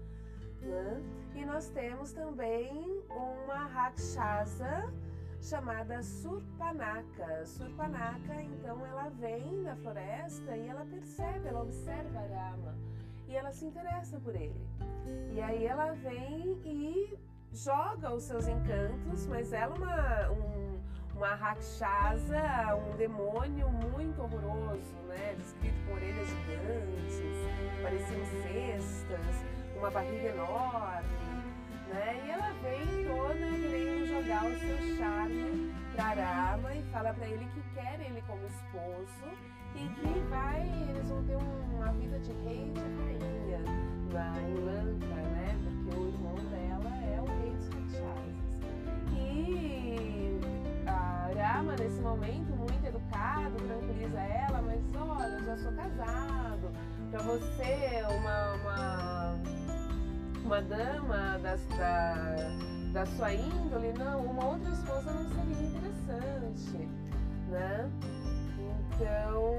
Né? 0.62 1.02
E 1.34 1.44
nós 1.44 1.68
temos 1.70 2.12
também 2.12 3.02
uma 3.10 3.66
Rakshasa 3.66 4.90
chamada 5.40 6.02
Surpanaka. 6.02 7.44
Surpanaka, 7.44 8.40
então, 8.40 8.86
ela 8.86 9.10
vem 9.10 9.62
da 9.64 9.76
floresta 9.76 10.56
e 10.56 10.68
ela 10.68 10.86
percebe, 10.86 11.48
ela 11.48 11.62
observa 11.62 12.20
Rama 12.20 12.93
e 13.34 13.36
ela 13.36 13.50
se 13.50 13.64
interessa 13.64 14.18
por 14.20 14.34
ele. 14.34 14.54
E 15.32 15.40
aí 15.40 15.66
ela 15.66 15.92
vem 15.92 16.56
e 16.64 17.18
joga 17.52 18.14
os 18.14 18.22
seus 18.22 18.46
encantos, 18.46 19.26
mas 19.26 19.52
ela 19.52 19.74
é 19.74 19.76
uma, 19.76 20.30
um, 20.30 20.80
uma 21.16 21.34
rakshasa, 21.34 22.76
um 22.76 22.96
demônio 22.96 23.68
muito 23.68 24.22
horroroso, 24.22 24.94
né? 25.08 25.34
Descrito 25.36 25.84
com 25.84 25.94
orelhas 25.94 26.28
gigantes, 26.28 27.82
pareciam 27.82 28.24
cestas, 28.24 29.44
uma 29.76 29.90
barriga 29.90 30.28
enorme, 30.28 31.08
né? 31.88 32.22
E 32.24 32.30
ela 32.30 32.52
vem 32.62 33.04
toda 33.04 33.34
querendo 33.34 34.06
jogar 34.06 34.44
o 34.44 34.58
seu 34.60 34.96
charme 34.96 35.74
para 35.96 36.24
Rama 36.24 36.72
e 36.72 36.82
fala 36.84 37.12
para 37.12 37.26
ele 37.26 37.46
que 37.46 37.62
quer 37.74 38.00
ele 38.00 38.22
como 38.28 38.46
esposo 38.46 39.54
e 39.74 39.88
que 39.88 40.20
vai, 40.30 40.62
eles 40.88 41.08
vão 41.08 41.22
ter 41.24 41.36
uma 41.36 41.92
vida 41.92 42.18
de 42.20 42.32
rei 42.44 42.68
e 42.68 42.72
de 42.72 42.80
rainha 42.80 43.60
lá 44.12 44.32
em 44.40 44.54
Lanka, 44.64 45.06
né? 45.06 45.58
Porque 45.64 45.96
o 45.96 46.08
irmão 46.08 46.34
dela 46.50 46.96
é 47.04 47.20
o 47.20 47.24
rei 47.24 47.50
dos 47.54 47.68
Rakshasas. 47.68 48.34
E 49.12 50.40
a 50.86 51.30
Rama, 51.34 51.74
nesse 51.76 52.00
momento, 52.00 52.56
muito 52.56 52.86
educado, 52.86 53.56
tranquiliza 53.56 54.20
ela, 54.20 54.62
mas 54.62 54.80
olha, 54.96 55.38
eu 55.38 55.44
já 55.44 55.56
sou 55.56 55.72
casado, 55.72 56.70
para 57.10 57.22
você, 57.22 58.02
uma, 58.18 58.54
uma, 58.54 59.34
uma 60.44 60.62
dama 60.62 61.38
da, 61.38 61.56
da, 61.76 62.36
da 62.92 63.06
sua 63.06 63.32
índole, 63.32 63.92
não, 63.98 64.24
uma 64.24 64.46
outra 64.46 64.70
esposa 64.70 65.12
não 65.12 65.24
seria 65.28 65.66
interessante, 65.68 66.88
né? 67.48 67.90
Então, 68.94 69.53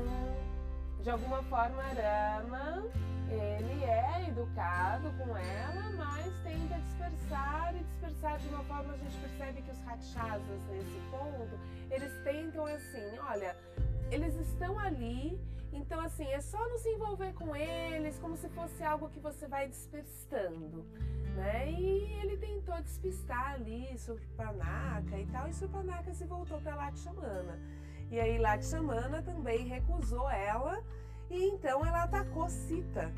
de 1.05 1.11
alguma 1.11 1.43
forma, 1.43 1.83
Rama, 1.83 2.83
ele 3.29 3.83
é 3.83 4.27
educado 4.27 5.07
com 5.19 5.37
ela, 5.37 5.91
mas 5.91 6.33
tenta 6.41 6.79
dispersar 6.79 7.75
e 7.75 7.83
dispersar 7.83 8.39
de 8.39 8.47
uma 8.47 8.63
forma 8.63 8.93
a 8.93 8.97
gente 8.97 9.15
percebe 9.19 9.61
que 9.61 9.69
os 9.69 9.79
rakshasas 9.81 10.63
nesse 10.67 10.99
ponto, 11.11 11.59
eles 11.91 12.11
tentam 12.23 12.65
assim, 12.65 13.19
olha, 13.19 13.55
eles 14.09 14.33
estão 14.33 14.79
ali, 14.79 15.39
então 15.71 15.99
assim, 15.99 16.25
é 16.25 16.41
só 16.41 16.57
nos 16.69 16.83
envolver 16.87 17.33
com 17.33 17.55
eles 17.55 18.17
como 18.17 18.35
se 18.35 18.49
fosse 18.49 18.83
algo 18.83 19.07
que 19.09 19.19
você 19.19 19.47
vai 19.47 19.67
dispersando. 19.67 20.83
Né? 21.35 21.71
E 21.71 22.13
ele 22.23 22.37
tentou 22.37 22.81
despistar 22.81 23.53
ali 23.53 23.95
Surpanaka 23.99 25.19
e 25.19 25.27
tal, 25.27 25.47
e 25.47 25.53
Surpanaka 25.53 26.15
se 26.15 26.25
voltou 26.25 26.59
para 26.61 26.73
Lakshmana. 26.73 27.59
E 28.15 28.19
aí 28.21 28.37
Lakshmana 28.37 29.21
também 29.21 29.67
recusou 29.67 30.29
ela 30.29 30.81
e 31.29 31.49
então 31.49 31.85
ela 31.85 32.03
atacou 32.03 32.47
Sita. 32.47 33.11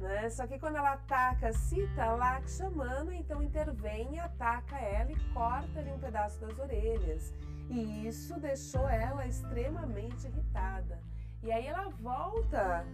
Né? 0.00 0.28
Só 0.30 0.48
que 0.48 0.58
quando 0.58 0.74
ela 0.74 0.94
ataca 0.94 1.52
Sita, 1.52 2.10
Lakshmana 2.10 3.14
então 3.14 3.40
intervém 3.40 4.18
ataca 4.18 4.80
ela 4.80 5.12
e 5.12 5.32
corta-lhe 5.32 5.92
um 5.92 6.00
pedaço 6.00 6.40
das 6.40 6.58
orelhas. 6.58 7.32
E 7.70 8.08
isso 8.08 8.40
deixou 8.40 8.88
ela 8.88 9.24
extremamente 9.28 10.26
irritada. 10.26 11.00
E 11.40 11.52
aí 11.52 11.64
ela 11.64 11.88
volta 11.90 12.84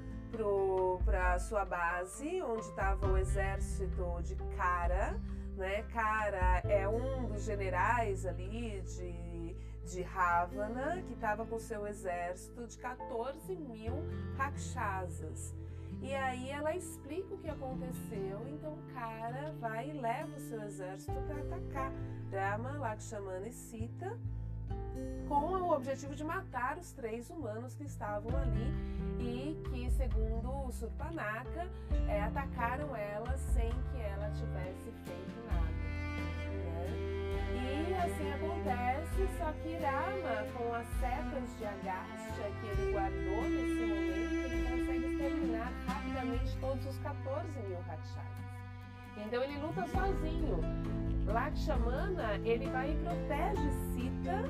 para 1.03 1.39
sua 1.39 1.65
base, 1.65 2.43
onde 2.43 2.67
estava 2.67 3.07
o 3.07 3.17
exército 3.17 4.21
de 4.23 4.37
Kara. 4.55 5.19
Né? 5.57 5.83
Kara 5.95 6.61
é 6.65 6.87
um 6.87 7.25
dos 7.25 7.43
generais 7.43 8.27
ali 8.27 8.83
de 8.83 9.32
de 9.85 10.03
Ravana, 10.03 11.03
que 11.03 11.15
estava 11.15 11.45
com 11.45 11.59
seu 11.59 11.87
exército 11.87 12.67
de 12.67 12.79
14 12.79 13.55
mil 13.57 13.95
rakshasas. 14.37 15.55
E 16.01 16.15
aí 16.15 16.51
ela 16.51 16.75
explica 16.75 17.35
o 17.35 17.39
que 17.39 17.49
aconteceu, 17.49 18.47
então 18.49 18.73
o 18.73 18.93
cara 18.93 19.53
vai 19.61 19.91
e 19.91 19.93
leva 19.93 20.35
o 20.37 20.41
seu 20.41 20.61
exército 20.63 21.13
para 21.13 21.41
atacar 21.43 21.93
Rama, 22.33 22.73
Lakshmana 22.79 23.47
e 23.47 23.53
Sita, 23.53 24.19
com 25.29 25.35
o 25.35 25.73
objetivo 25.73 26.15
de 26.15 26.25
matar 26.25 26.77
os 26.79 26.93
três 26.93 27.31
humanos 27.31 27.75
que 27.75 27.85
estavam 27.85 28.37
ali 28.37 28.93
e 29.21 29.63
que, 29.71 29.91
segundo 29.93 30.67
o 30.67 30.73
Surpanaka, 30.73 31.69
é, 32.09 32.23
atacaram 32.23 32.97
ela 32.97 33.37
sem 33.37 33.71
que 33.71 34.01
ela 34.01 34.29
tivesse 34.31 34.91
feito 35.05 35.47
nada. 35.47 37.22
E 37.55 37.95
assim 37.95 38.33
acontece, 38.33 39.29
só 39.39 39.53
que 39.63 39.75
Rama, 39.77 40.47
com 40.57 40.75
as 40.75 40.87
setas 41.01 41.59
de 41.59 41.65
Agastya 41.65 42.51
que 42.61 42.67
ele 42.67 42.93
guardou 42.93 43.43
nesse 43.43 43.87
momento, 43.87 44.45
ele 44.45 44.69
consegue 44.69 45.07
exterminar 45.13 45.73
rapidamente 45.87 46.57
todos 46.61 46.87
os 46.87 46.99
14 46.99 47.59
mil 47.69 47.81
Rakshasas. 47.87 48.43
Então 49.17 49.43
ele 49.43 49.59
luta 49.59 49.87
sozinho. 49.89 50.61
Lakshmana, 51.27 52.35
ele 52.45 52.67
vai 52.71 52.93
e 52.93 52.97
protege 52.97 53.71
Sita, 53.93 54.43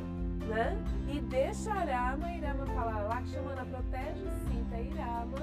né? 0.47 0.77
E 1.09 1.21
deixa 1.21 1.73
Rama, 1.73 2.33
e 2.33 2.41
Rama 2.41 2.67
fala, 2.67 3.03
Lakshmana 3.09 3.65
protege 3.67 4.25
Sita 4.49 4.81
e 4.81 4.89
Rama, 4.91 5.39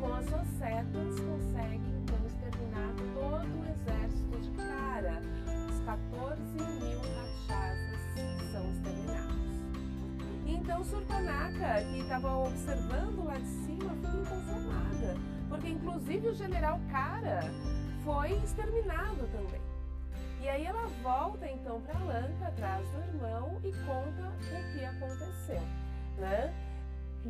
com 0.00 0.14
as 0.14 0.24
suas 0.26 0.46
setas 0.58 1.20
consegue 1.20 1.88
então 2.02 2.18
exterminar 2.26 2.94
todo 3.14 3.60
o 3.60 3.64
exército 3.70 4.11
14 5.84 6.40
mil 6.80 7.00
rachasas 7.00 8.00
são 8.52 8.70
exterminados. 8.70 9.42
Então 10.46 10.84
Surpanaka, 10.84 11.82
que 11.90 12.00
estava 12.00 12.36
observando 12.36 13.24
lá 13.24 13.34
de 13.34 13.48
cima, 13.48 13.90
ficou 13.94 14.20
inconformada, 14.20 15.16
porque 15.48 15.68
inclusive 15.68 16.28
o 16.28 16.34
general 16.34 16.80
Kara 16.90 17.40
foi 18.04 18.32
exterminado 18.44 19.26
também. 19.28 19.60
E 20.40 20.48
aí 20.48 20.66
ela 20.66 20.88
volta 21.02 21.48
então 21.48 21.80
para 21.82 21.98
Lanka, 22.00 22.48
atrás 22.48 22.86
do 22.90 22.98
irmão, 22.98 23.60
e 23.64 23.72
conta 23.84 24.28
o 24.28 24.72
que 24.72 24.84
aconteceu, 24.84 25.62
né? 26.18 26.52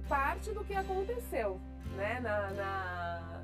Parte 0.09 0.51
do 0.53 0.65
que 0.65 0.75
aconteceu, 0.75 1.61
né? 1.97 2.21
Na, 2.21 2.51
na 2.51 3.43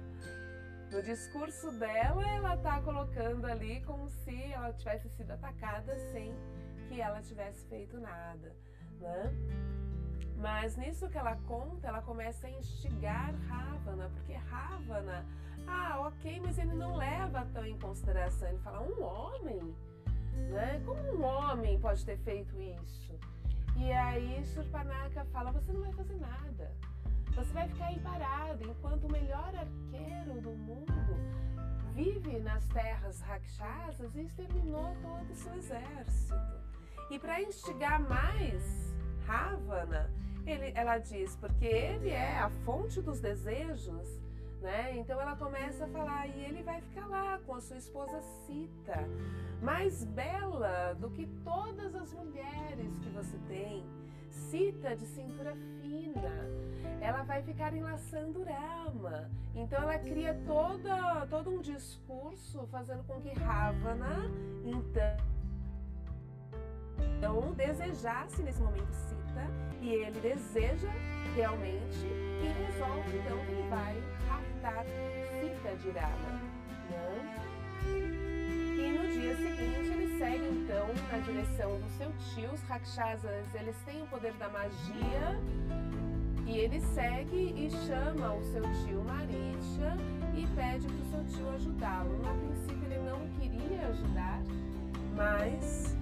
no 0.90 1.03
discurso 1.03 1.70
dela, 1.72 2.27
ela 2.29 2.55
está 2.55 2.81
colocando 2.81 3.44
ali 3.46 3.81
como 3.83 4.09
se 4.09 4.53
ela 4.53 4.72
tivesse 4.72 5.09
sido 5.11 5.33
atacada 5.33 5.98
sem 6.12 6.35
que 6.88 7.01
ela 7.01 7.20
tivesse 7.20 7.66
feito 7.66 7.98
nada, 8.01 8.55
né? 9.01 9.33
Mas 10.37 10.77
nisso 10.77 11.09
que 11.09 11.18
ela 11.18 11.37
conta, 11.46 11.88
ela 11.88 12.01
começa 12.01 12.46
a 12.46 12.51
instigar 12.51 13.35
Ravana, 13.48 14.09
porque 14.14 14.33
Ravana, 14.33 15.27
ah, 15.66 16.01
ok, 16.07 16.40
mas 16.40 16.57
ele 16.59 16.74
não 16.74 16.96
leva 16.96 17.46
tão 17.53 17.66
em 17.66 17.79
consideração. 17.79 18.48
Ele 18.48 18.59
fala, 18.59 18.81
um 18.83 19.03
homem? 19.03 19.74
Né? 20.51 20.81
Como 20.87 21.01
um 21.01 21.24
homem 21.24 21.79
pode 21.81 22.05
ter 22.07 22.16
feito 22.18 22.59
isso? 22.61 23.18
E 23.77 23.92
aí 23.92 24.44
Surpanaka 24.46 25.24
fala, 25.27 25.53
você 25.53 25.72
não 25.72 25.83
vai 25.83 25.92
fazer 25.92 26.16
nada. 26.16 26.72
Você 27.38 27.53
vai 27.53 27.68
ficar 27.68 27.87
aí 27.87 28.01
parado 28.01 28.68
enquanto 28.68 29.05
o 29.05 29.12
melhor 29.12 29.55
arqueiro 29.55 30.40
do 30.40 30.51
mundo 30.51 30.88
vive 31.94 32.40
nas 32.40 32.66
terras 32.66 33.20
rakshasas 33.20 34.16
e 34.16 34.22
exterminou 34.22 34.96
todo 35.01 35.31
o 35.31 35.35
seu 35.37 35.55
exército. 35.55 36.35
E 37.09 37.16
para 37.16 37.40
instigar 37.40 38.01
mais 38.01 38.92
Ravana, 39.24 40.11
ele, 40.44 40.72
ela 40.74 40.98
diz, 40.98 41.37
porque 41.37 41.64
ele 41.64 42.11
é 42.11 42.40
a 42.40 42.51
fonte 42.64 43.01
dos 43.01 43.20
desejos, 43.20 44.20
né? 44.61 44.96
Então 44.96 45.20
ela 45.20 45.37
começa 45.37 45.85
a 45.85 45.88
falar 45.88 46.27
e 46.27 46.44
ele 46.44 46.64
vai 46.64 46.81
ficar 46.81 47.07
lá 47.07 47.38
com 47.46 47.55
a 47.55 47.61
sua 47.61 47.77
esposa 47.77 48.20
Sita, 48.20 48.98
mais 49.62 50.05
bela 50.05 50.92
do 50.94 51.09
que 51.11 51.24
todas 51.44 51.94
as 51.94 52.12
mulheres 52.12 52.98
que 52.98 53.11
você 53.11 53.38
tem. 53.46 53.87
Sita 54.50 54.96
de 54.96 55.04
cintura 55.04 55.54
fina, 55.82 56.32
ela 57.02 57.22
vai 57.22 57.42
ficar 57.42 57.74
enlaçando 57.74 58.42
Rama. 58.44 59.30
Então 59.54 59.82
ela 59.82 59.98
cria 59.98 60.34
toda, 60.46 61.26
todo 61.26 61.50
um 61.50 61.61
discurso 61.61 62.66
fazendo 62.68 63.04
com 63.04 63.20
que 63.20 63.28
Ravana, 63.38 64.30
então, 67.18 67.52
desejasse 67.52 68.42
nesse 68.42 68.62
momento 68.62 68.90
Sita 68.90 69.50
e 69.82 69.90
ele 69.90 70.18
deseja 70.20 70.88
realmente 71.34 72.06
e 72.06 72.46
resolve 72.46 73.18
então 73.18 73.38
que 73.44 73.52
ele 73.52 73.68
vai 73.68 74.00
raptar 74.28 74.87
Sita 74.87 75.76
de 75.76 75.90
Rama. 75.90 76.40
Né? 76.88 77.37
E 78.78 78.92
no 78.96 79.08
dia 79.12 79.37
seguinte 79.37 79.97
segue 80.18 80.48
então 80.48 80.88
na 81.12 81.18
direção 81.18 81.78
do 81.78 81.88
seu 81.96 82.12
tio. 82.35 82.52
Os 82.52 82.61
Rakshasas 82.62 83.54
eles 83.54 83.76
têm 83.85 84.02
o 84.02 84.07
poder 84.07 84.33
da 84.35 84.48
magia 84.48 85.38
e 86.44 86.59
ele 86.59 86.81
segue 86.81 87.54
e 87.57 87.70
chama 87.87 88.35
o 88.35 88.42
seu 88.42 88.62
tio 88.62 89.04
Marisha 89.04 89.96
e 90.35 90.46
pede 90.57 90.88
para 90.88 90.96
o 90.96 91.04
seu 91.04 91.24
tio 91.37 91.50
ajudá-lo. 91.54 92.11
No 92.18 92.48
princípio 92.48 92.85
ele 92.85 92.98
não 93.09 93.28
queria 93.38 93.87
ajudar, 93.87 94.42
mas 95.14 95.96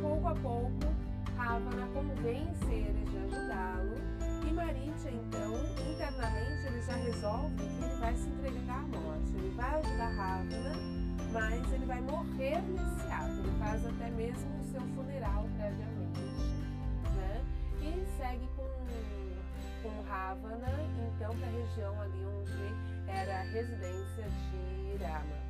pouco 0.00 0.28
a 0.28 0.34
pouco 0.34 0.94
Ravana 1.36 1.88
convence 1.88 2.70
ele 2.70 3.04
de 3.10 3.16
ajudá-lo 3.18 3.94
e 4.48 4.52
Marisha 4.52 5.10
então 5.10 5.54
internamente 5.90 6.66
ele 6.68 6.82
já 6.82 6.94
resolve 6.94 7.56
que 7.56 7.84
ele 7.84 7.96
vai 7.96 8.14
se 8.14 8.28
entregar 8.28 8.78
à 8.78 8.82
morte. 8.82 9.34
Ele 9.34 9.52
vai 9.56 9.74
ajudar 9.80 10.08
Ravana, 10.10 11.03
mas 11.34 11.72
ele 11.72 11.84
vai 11.84 12.00
morrer 12.00 12.62
nesse 12.62 13.12
ato. 13.12 13.32
Ele 13.32 13.58
faz 13.58 13.84
até 13.84 14.08
mesmo 14.10 14.60
o 14.60 14.64
seu 14.70 14.80
funeral 14.80 15.44
previamente, 15.58 16.20
né? 17.16 17.44
E 17.82 18.06
segue 18.16 18.48
com 18.56 18.64
com 19.82 20.00
Ravana, 20.08 20.72
então 21.14 21.36
para 21.36 21.46
a 21.46 21.50
região 21.50 22.00
ali 22.00 22.24
onde 22.24 23.10
era 23.10 23.40
a 23.40 23.42
residência 23.42 24.24
de 24.24 25.04
Rama. 25.04 25.44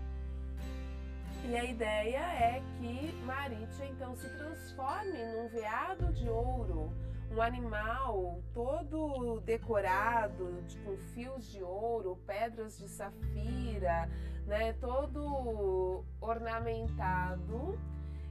E 1.44 1.56
a 1.56 1.64
ideia 1.64 2.18
é 2.18 2.62
que 2.78 3.12
Maritia 3.24 3.86
então 3.86 4.16
se 4.16 4.28
transforme 4.30 5.24
num 5.24 5.48
veado 5.48 6.12
de 6.14 6.28
ouro, 6.28 6.90
um 7.30 7.40
animal 7.40 8.42
todo 8.52 9.40
decorado 9.40 10.62
de, 10.66 10.78
com 10.78 10.96
fios 11.14 11.46
de 11.52 11.62
ouro, 11.62 12.18
pedras 12.26 12.76
de 12.78 12.88
safira, 12.88 14.08
né, 14.46 14.72
todo 14.74 16.04
ornamentado 16.20 17.78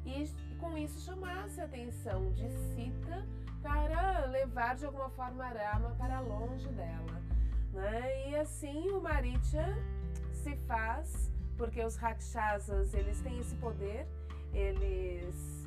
e 0.06 0.28
com 0.60 0.78
isso 0.78 1.00
chamasse 1.02 1.60
a 1.62 1.66
atenção 1.66 2.32
de 2.32 2.50
Sita 2.50 3.26
para 3.62 4.26
levar 4.28 4.76
de 4.76 4.86
alguma 4.86 5.10
forma 5.10 5.48
Rama 5.48 5.96
para 5.98 6.20
longe 6.20 6.68
dela. 6.70 7.22
Né? 7.72 8.30
E 8.30 8.36
assim 8.36 8.90
o 8.90 9.02
Maritya 9.02 9.66
se 10.32 10.56
faz, 10.68 11.32
porque 11.58 11.84
os 11.84 11.96
Rakshasas 11.96 12.94
eles 12.94 13.22
têm 13.22 13.40
esse 13.40 13.56
poder, 13.56 14.08
eles 14.54 15.64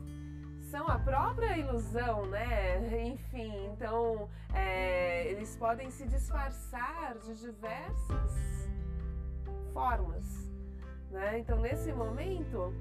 são 0.71 0.87
a 0.87 0.99
própria 0.99 1.57
ilusão, 1.57 2.27
né? 2.27 3.03
Enfim, 3.07 3.67
então 3.73 4.29
é, 4.55 5.27
eles 5.29 5.57
podem 5.57 5.91
se 5.91 6.07
disfarçar 6.07 7.17
de 7.19 7.35
diversas 7.35 8.47
formas, 9.77 10.25
né? 11.11 11.39
Então 11.39 11.61
nesse 11.61 11.93
momento 11.93 12.73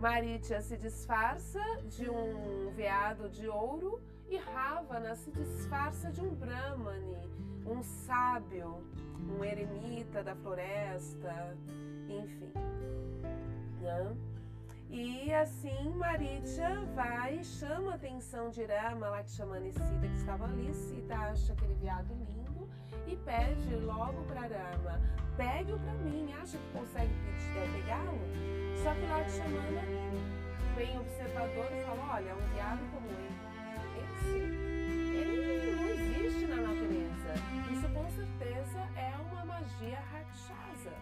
Maritia 0.00 0.62
se 0.62 0.74
disfarça 0.78 1.60
de 1.90 2.08
um 2.08 2.70
veado 2.74 3.28
de 3.28 3.46
ouro 3.46 4.00
e 4.26 4.38
Ravana 4.38 5.14
se 5.14 5.30
disfarça 5.30 6.10
de 6.10 6.22
um 6.22 6.34
brahmane, 6.34 7.18
um 7.66 7.82
sábio, 7.82 8.82
um 9.28 9.44
eremita 9.44 10.24
da 10.24 10.34
floresta, 10.36 11.54
enfim. 12.08 12.52
Né? 13.82 14.16
E 14.88 15.34
assim 15.34 15.90
Maritia 15.96 16.80
vai 16.94 17.44
chama 17.44 17.92
a 17.92 17.94
atenção 17.96 18.48
de 18.48 18.64
Rama, 18.64 19.10
Lakshmana 19.10 19.68
e 19.68 19.72
Sita 19.72 20.08
que 20.08 20.16
estavam 20.16 20.46
ali. 20.46 20.72
Sita 20.72 21.14
acha 21.14 21.52
aquele 21.52 21.74
veado 21.74 22.14
lindo 22.14 22.66
e 23.06 23.16
pede 23.16 23.74
logo 23.76 24.24
para 24.24 24.40
Rama: 24.40 25.25
pegue-o 25.36 25.78
para 25.78 25.92
mim, 25.94 26.32
acha 26.40 26.58
que 26.58 26.78
consegue 26.78 27.10
pegá-lo? 27.72 28.18
Só 28.82 28.94
que 28.94 29.06
Lakshmana 29.06 29.82
vem 30.76 30.98
observador 30.98 31.66
e 31.72 31.84
fala: 31.84 32.14
olha, 32.14 32.34
um 32.34 32.54
veado 32.54 32.82
como 32.92 33.08
esse, 34.02 34.38
ele 35.16 35.76
não 35.76 35.88
existe 35.88 36.46
na 36.46 36.56
natureza. 36.56 37.34
Isso 37.72 37.88
com 37.88 38.10
certeza 38.10 38.78
é 38.96 39.14
uma 39.30 39.44
magia 39.44 40.00
rakshasa. 40.12 40.92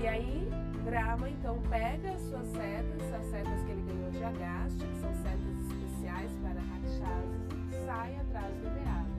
E 0.00 0.08
aí, 0.08 0.48
Brahma 0.84 1.28
então 1.28 1.60
pega 1.68 2.12
as 2.12 2.20
suas 2.22 2.46
setas, 2.48 3.14
as 3.14 3.26
setas 3.26 3.62
que 3.64 3.70
ele 3.72 3.82
ganhou 3.82 4.10
de 4.10 4.24
Agastya, 4.24 4.86
que 4.86 5.00
são 5.00 5.14
setas 5.14 5.56
especiais 5.66 6.32
para 6.42 6.60
rakshasas, 6.60 7.84
sai 7.84 8.16
atrás 8.16 8.54
do 8.56 8.70
veado. 8.74 9.18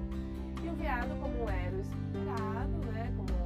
E 0.64 0.68
o 0.68 0.76
veado, 0.76 1.16
como 1.22 1.50
era 1.50 1.76
o 1.76 1.80
esperado, 1.80 2.92
né, 2.92 3.14
como 3.16 3.39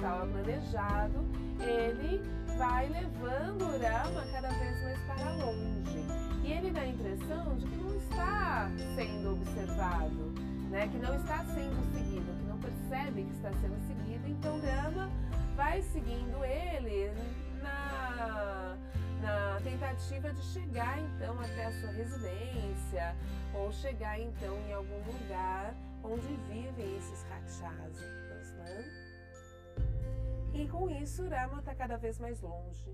estava 0.00 0.26
planejado, 0.26 1.28
ele 1.60 2.22
vai 2.56 2.88
levando 2.88 3.64
o 3.64 3.72
Rama 3.72 4.24
cada 4.32 4.48
vez 4.48 4.82
mais 4.82 4.98
para 5.02 5.30
longe. 5.44 6.06
E 6.42 6.52
ele 6.52 6.70
dá 6.70 6.80
a 6.80 6.88
impressão 6.88 7.56
de 7.58 7.66
que 7.66 7.76
não 7.76 7.96
está 7.98 8.70
sendo 8.96 9.32
observado, 9.32 10.32
né? 10.70 10.88
que 10.88 10.96
não 10.96 11.14
está 11.16 11.44
sendo 11.44 11.92
seguido, 11.92 12.32
que 12.34 12.44
não 12.48 12.58
percebe 12.58 13.24
que 13.24 13.32
está 13.32 13.50
sendo 13.52 13.78
seguido. 13.86 14.26
Então 14.26 14.58
Rama 14.58 15.10
vai 15.54 15.82
seguindo 15.82 16.42
ele 16.42 17.12
na, 17.62 18.76
na 19.20 19.60
tentativa 19.62 20.32
de 20.32 20.42
chegar 20.44 20.98
então 20.98 21.38
até 21.38 21.66
a 21.66 21.72
sua 21.72 21.90
residência 21.90 23.14
ou 23.52 23.70
chegar 23.70 24.18
então 24.18 24.56
em 24.66 24.72
algum 24.72 25.12
lugar 25.12 25.74
onde 26.02 26.26
vivem 26.48 26.96
esses 26.96 27.22
rakshasas, 27.24 28.52
né? 28.56 29.09
E 30.52 30.66
com 30.68 30.90
isso, 30.90 31.28
Rama 31.28 31.60
está 31.60 31.74
cada 31.74 31.96
vez 31.96 32.18
mais 32.18 32.40
longe. 32.40 32.92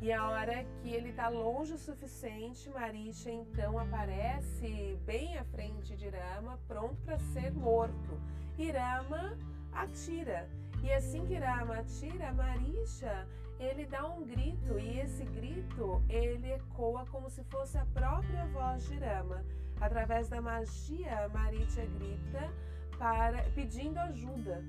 E 0.00 0.12
a 0.12 0.28
hora 0.28 0.64
que 0.82 0.90
ele 0.90 1.10
está 1.10 1.28
longe 1.28 1.72
o 1.74 1.78
suficiente, 1.78 2.68
Marisha 2.70 3.30
então 3.30 3.78
aparece 3.78 4.98
bem 5.06 5.36
à 5.38 5.44
frente 5.44 5.96
de 5.96 6.08
Rama, 6.08 6.58
pronto 6.66 6.96
para 7.04 7.18
ser 7.18 7.52
morto. 7.52 8.20
E 8.58 8.70
Rama 8.70 9.36
atira. 9.72 10.48
E 10.82 10.92
assim 10.92 11.24
que 11.26 11.34
Rama 11.34 11.78
atira, 11.78 12.32
Marisha 12.32 13.26
ele 13.58 13.86
dá 13.86 14.06
um 14.06 14.24
grito 14.24 14.78
e 14.78 14.98
esse 15.00 15.24
grito 15.24 16.02
ele 16.08 16.52
ecoa 16.52 17.06
como 17.06 17.30
se 17.30 17.42
fosse 17.44 17.78
a 17.78 17.86
própria 17.86 18.46
voz 18.46 18.84
de 18.86 18.96
Rama. 18.98 19.44
Através 19.80 20.28
da 20.28 20.40
magia, 20.40 21.28
Marisha 21.32 21.86
grita 21.86 22.52
para 22.98 23.42
pedindo 23.54 23.98
ajuda. 23.98 24.62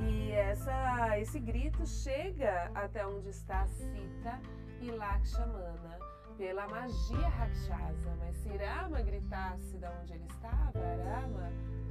E 0.00 0.32
essa, 0.32 1.18
esse 1.18 1.38
grito 1.38 1.86
chega 1.86 2.70
até 2.74 3.06
onde 3.06 3.28
está 3.28 3.66
Sita 3.66 4.40
e 4.80 4.90
Lakshmana 4.90 5.98
pela 6.36 6.66
magia 6.68 7.28
Rakshasa. 7.28 8.16
Mas 8.18 8.36
se 8.38 8.48
Rama 8.48 9.02
gritasse 9.02 9.76
de 9.76 9.86
onde 9.86 10.12
ele 10.14 10.26
estava, 10.26 10.78
Rama, 11.04 11.50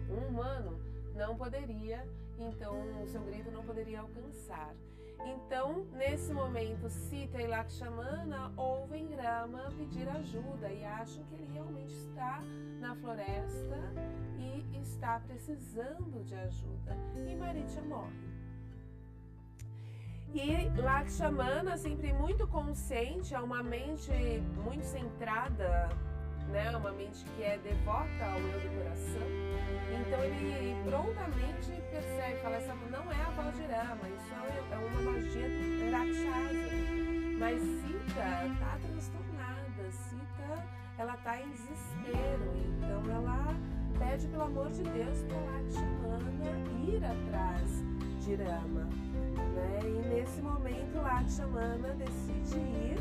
um 0.09 0.27
humano, 0.27 0.79
não 1.13 1.35
poderia, 1.35 2.07
então 2.39 2.73
o 3.03 3.07
seu 3.07 3.21
grito 3.21 3.51
não 3.51 3.63
poderia 3.63 3.99
alcançar. 3.99 4.73
Então, 5.25 5.85
nesse 5.93 6.31
momento, 6.33 6.89
Sita 6.89 7.41
e 7.41 7.47
Lakshmana 7.47 8.51
ouvem 8.55 9.15
Rama 9.15 9.71
pedir 9.77 10.07
ajuda 10.07 10.71
e 10.71 10.83
acham 10.85 11.23
que 11.25 11.35
ele 11.35 11.49
realmente 11.51 11.93
está 11.93 12.39
na 12.79 12.95
floresta 12.95 13.93
e 14.37 14.77
está 14.77 15.19
precisando 15.19 16.23
de 16.23 16.35
ajuda. 16.35 16.95
E 17.15 17.35
Maritya 17.35 17.81
morre. 17.81 18.27
E 20.33 20.69
Lakshmana, 20.79 21.77
sempre 21.77 22.13
muito 22.13 22.47
consciente, 22.47 23.33
é 23.33 23.39
uma 23.39 23.63
mente 23.63 24.11
muito 24.63 24.83
centrada 24.83 25.89
né? 26.49 26.69
Uma 26.75 26.91
mente 26.91 27.25
que 27.35 27.43
é 27.43 27.57
devota 27.57 28.25
ao 28.25 28.39
eu 28.39 28.59
do 28.59 28.77
coração. 28.77 29.27
Então 29.99 30.23
ele 30.23 30.75
prontamente 30.89 31.71
percebe, 31.91 32.39
fala, 32.41 32.55
essa 32.57 32.75
não 32.91 33.11
é 33.11 33.21
a 33.21 33.29
voz 33.31 33.55
de 33.55 33.63
Rama, 33.63 34.09
isso 34.09 34.33
é, 34.33 34.73
é 34.73 34.77
uma 34.77 35.11
magia 35.11 35.49
do 35.49 35.91
Rakshasa. 35.91 36.77
Mas 37.39 37.61
Sita 37.61 38.45
está 38.45 38.77
transtornada, 38.81 39.91
Sita 39.91 40.77
ela 40.97 41.13
está 41.13 41.39
em 41.39 41.49
desespero, 41.51 42.53
então 42.55 43.03
ela 43.13 43.55
pede 43.99 44.27
pelo 44.27 44.43
amor 44.43 44.69
de 44.71 44.83
Deus 44.83 45.23
para 45.23 45.37
Lakshmana 45.37 46.41
ir 46.87 47.03
atrás 47.05 47.83
de 48.21 48.35
Rama. 48.35 48.89
Né? 49.53 49.79
E 49.83 50.09
nesse 50.09 50.41
momento 50.41 50.97
Lakshmana 51.01 51.93
decide 51.95 52.57
ir 52.57 52.97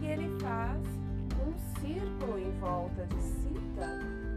e 0.00 0.06
ele 0.06 0.38
faz 0.40 0.99
um 1.40 1.80
círculo 1.80 2.38
em 2.38 2.50
volta 2.58 3.06
de 3.06 3.22
Sita, 3.22 3.86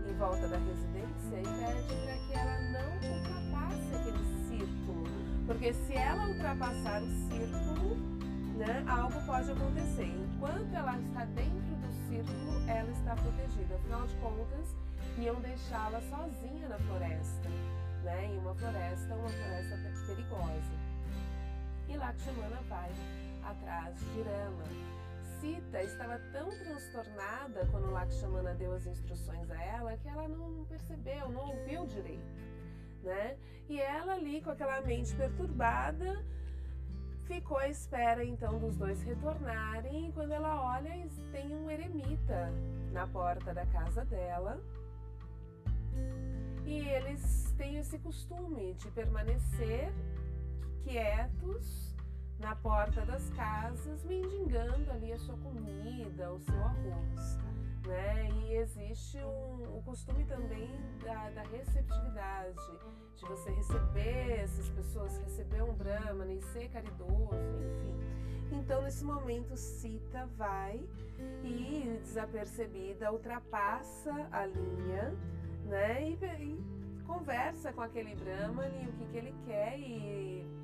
em 0.09 0.13
volta 0.15 0.47
da 0.47 0.57
residência, 0.57 1.39
e 1.39 1.43
pede 1.43 1.95
para 2.03 2.17
que 2.17 2.33
ela 2.33 2.59
não 2.71 2.93
ultrapasse 3.11 3.95
aquele 3.95 4.47
círculo. 4.47 5.03
Porque 5.45 5.73
se 5.73 5.93
ela 5.93 6.27
ultrapassar 6.27 7.01
o 7.01 7.09
círculo, 7.29 7.95
né, 8.57 8.83
algo 8.87 9.19
pode 9.25 9.51
acontecer. 9.51 10.05
Enquanto 10.05 10.73
ela 10.73 10.97
está 10.99 11.25
dentro 11.25 11.75
do 11.75 12.07
círculo, 12.07 12.69
ela 12.69 12.89
está 12.91 13.15
protegida. 13.15 13.75
Afinal 13.75 14.07
de 14.07 14.15
contas, 14.15 14.75
iam 15.17 15.35
deixá-la 15.41 16.01
sozinha 16.01 16.69
na 16.69 16.77
floresta, 16.79 17.49
né, 18.03 18.25
em 18.25 18.37
uma 18.39 18.55
floresta, 18.55 19.15
uma 19.15 19.29
floresta 19.29 19.77
perigosa. 20.07 20.83
E 21.89 21.97
Lakshmana 21.97 22.59
vai 22.69 22.91
atrás 23.43 23.99
de 23.99 24.21
Rama 24.21 24.93
Sita 25.43 25.83
estava 25.83 26.19
tão 26.31 26.49
transtornada 26.51 27.67
quando 27.69 27.91
Lakshmana 27.91 28.53
deu 28.55 28.71
as 28.71 28.87
instruções 28.87 29.51
a 29.51 29.61
ela 29.61 29.97
que 29.97 30.07
ela 30.07 30.25
não 30.25 30.63
percebeu, 30.63 31.27
não 31.27 31.49
ouviu 31.49 31.85
direito, 31.85 32.41
né? 33.03 33.37
E 33.67 33.81
ela 33.81 34.13
ali 34.13 34.41
com 34.41 34.51
aquela 34.51 34.79
mente 34.79 35.13
perturbada 35.13 36.25
ficou 37.25 37.57
à 37.57 37.67
espera 37.67 38.23
então 38.23 38.57
dos 38.57 38.77
dois 38.77 39.03
retornarem 39.03 40.07
e 40.07 40.13
quando 40.13 40.31
ela 40.31 40.77
olha 40.77 40.91
tem 41.33 41.53
um 41.53 41.69
eremita 41.69 42.49
na 42.93 43.05
porta 43.05 43.53
da 43.53 43.65
casa 43.65 44.05
dela 44.05 44.63
e 46.65 46.87
eles 46.87 47.53
têm 47.57 47.79
esse 47.79 47.99
costume 47.99 48.75
de 48.75 48.89
permanecer 48.91 49.91
quietos 50.85 51.92
na 52.43 52.55
porta 52.57 53.05
das 53.05 53.29
casas, 53.29 54.03
mendigando 54.03 54.91
ali 54.91 55.13
a 55.13 55.17
sua 55.17 55.37
comida, 55.37 56.29
o 56.29 56.39
seu 56.39 56.61
arroz. 56.61 57.37
Né? 57.87 58.29
E 58.31 58.55
existe 58.57 59.17
um, 59.17 59.77
o 59.77 59.81
costume 59.83 60.25
também 60.25 60.69
da, 61.03 61.29
da, 61.29 61.41
receptividade, 61.43 62.55
de 63.15 63.25
você 63.25 63.49
receber 63.51 64.41
essas 64.41 64.69
pessoas, 64.69 65.17
receber 65.19 65.63
um 65.63 65.73
Brahman 65.73 66.37
e 66.37 66.41
ser 66.41 66.69
caridoso, 66.69 67.33
enfim. 67.61 68.57
Então, 68.59 68.81
nesse 68.81 69.03
momento, 69.03 69.55
Sita 69.57 70.27
vai 70.37 70.81
e, 71.43 71.99
desapercebida, 72.03 73.11
ultrapassa 73.11 74.27
a 74.31 74.45
linha, 74.45 75.15
né? 75.65 76.09
E, 76.09 76.13
e 76.13 77.03
conversa 77.05 77.71
com 77.73 77.81
aquele 77.81 78.15
Brahmani 78.15 78.87
o 78.87 78.93
que, 78.93 79.05
que 79.07 79.17
ele 79.17 79.35
quer 79.45 79.79
e 79.79 80.62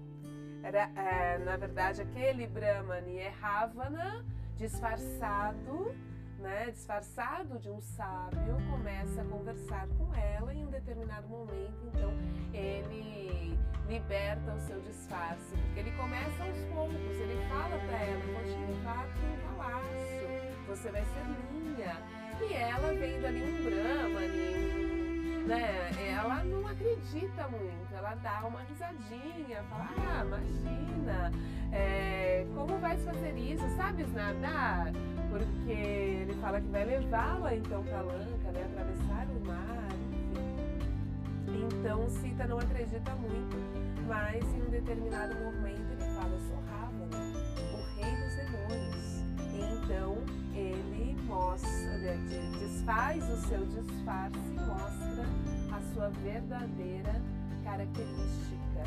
era, 0.70 0.90
é, 0.96 1.38
na 1.40 1.58
verdade 1.58 2.02
aquele 2.02 2.46
Brahmani 2.46 3.18
é 3.18 3.30
Ravana 3.42 4.24
disfarçado, 4.56 5.96
né, 6.38 6.70
disfarçado 6.72 7.58
de 7.58 7.70
um 7.70 7.82
sábio, 7.82 8.56
começa 8.70 9.22
a 9.22 9.26
conversar 9.26 9.88
com 9.98 10.14
ela 10.14 10.54
em 10.54 10.66
um 10.66 10.70
determinado 10.70 11.28
momento, 11.28 11.74
então 11.88 12.12
ele 12.54 13.58
liberta 13.88 14.54
o 14.54 14.60
seu 14.60 14.80
disfarce, 14.82 15.56
porque 15.56 15.80
ele 15.80 15.92
começa 15.92 16.44
aos 16.44 16.60
poucos, 16.74 17.20
ele 17.20 17.42
fala 17.50 17.78
para 17.80 17.98
ela, 18.04 18.26
vou 18.26 18.44
te 18.44 18.72
levar 18.72 19.08
para 19.08 19.28
um 19.28 19.58
palácio, 19.58 20.68
você 20.68 20.92
vai 20.92 21.04
ser 21.04 21.26
minha. 21.52 21.98
E 22.42 22.54
ela 22.54 22.94
vendo 22.94 23.26
ali 23.26 23.44
um 23.44 23.64
Brahmani, 23.64 24.89
né? 25.50 25.90
Ela 26.16 26.44
não 26.44 26.68
acredita 26.68 27.48
muito, 27.48 27.94
ela 27.96 28.14
dá 28.16 28.46
uma 28.46 28.62
risadinha, 28.62 29.64
fala, 29.64 29.90
ah, 29.98 30.24
imagina, 30.24 31.32
é, 31.72 32.46
como 32.56 32.78
vai 32.78 32.96
fazer 32.98 33.36
isso? 33.36 33.68
Sabes 33.76 34.14
nadar? 34.14 34.92
Porque 35.30 35.72
ele 35.72 36.34
fala 36.40 36.62
que 36.62 36.68
vai 36.68 36.86
levá-la 36.86 37.56
então 37.56 37.84
para 37.84 38.02
Lanka, 38.02 38.52
né? 38.52 38.64
Atravessar 38.64 39.28
o 39.28 39.48
mar, 39.48 39.90
enfim. 40.14 41.66
Então 41.66 42.08
Sita 42.10 42.46
não 42.46 42.60
acredita 42.60 43.16
muito, 43.16 43.58
mas 44.08 44.44
em 44.54 44.62
um 44.62 44.70
determinado 44.70 45.34
momento 45.36 45.92
ele 45.94 46.16
fala, 46.16 46.30
eu 46.30 46.40
sou 46.42 46.60
Ravana, 46.70 47.18
o 47.74 48.00
rei 48.00 48.16
dos 48.16 48.36
demônios. 48.36 49.20
E 49.52 49.84
então 49.84 50.16
ele 50.54 51.09
mostra, 51.30 51.98
né, 52.00 52.18
desfaz 52.60 53.24
o 53.30 53.38
seu 53.48 53.66
disfarce 53.68 54.40
e 54.40 54.60
mostra 54.60 55.24
a 55.72 55.94
sua 55.94 56.10
verdadeira 56.10 57.14
característica. 57.64 58.84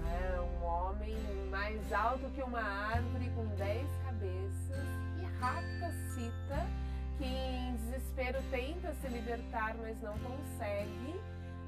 Né? 0.00 0.40
Um 0.40 0.64
homem 0.64 1.14
mais 1.50 1.92
alto 1.92 2.30
que 2.30 2.42
uma 2.42 2.62
árvore 2.62 3.30
com 3.36 3.46
dez 3.56 3.86
cabeças 4.04 4.86
e 5.20 5.24
rapta 5.38 5.92
Sita, 6.14 6.66
que 7.18 7.26
em 7.26 7.76
desespero 7.76 8.38
tenta 8.50 8.94
se 8.94 9.08
libertar, 9.08 9.76
mas 9.76 10.00
não 10.00 10.14
consegue. 10.18 11.20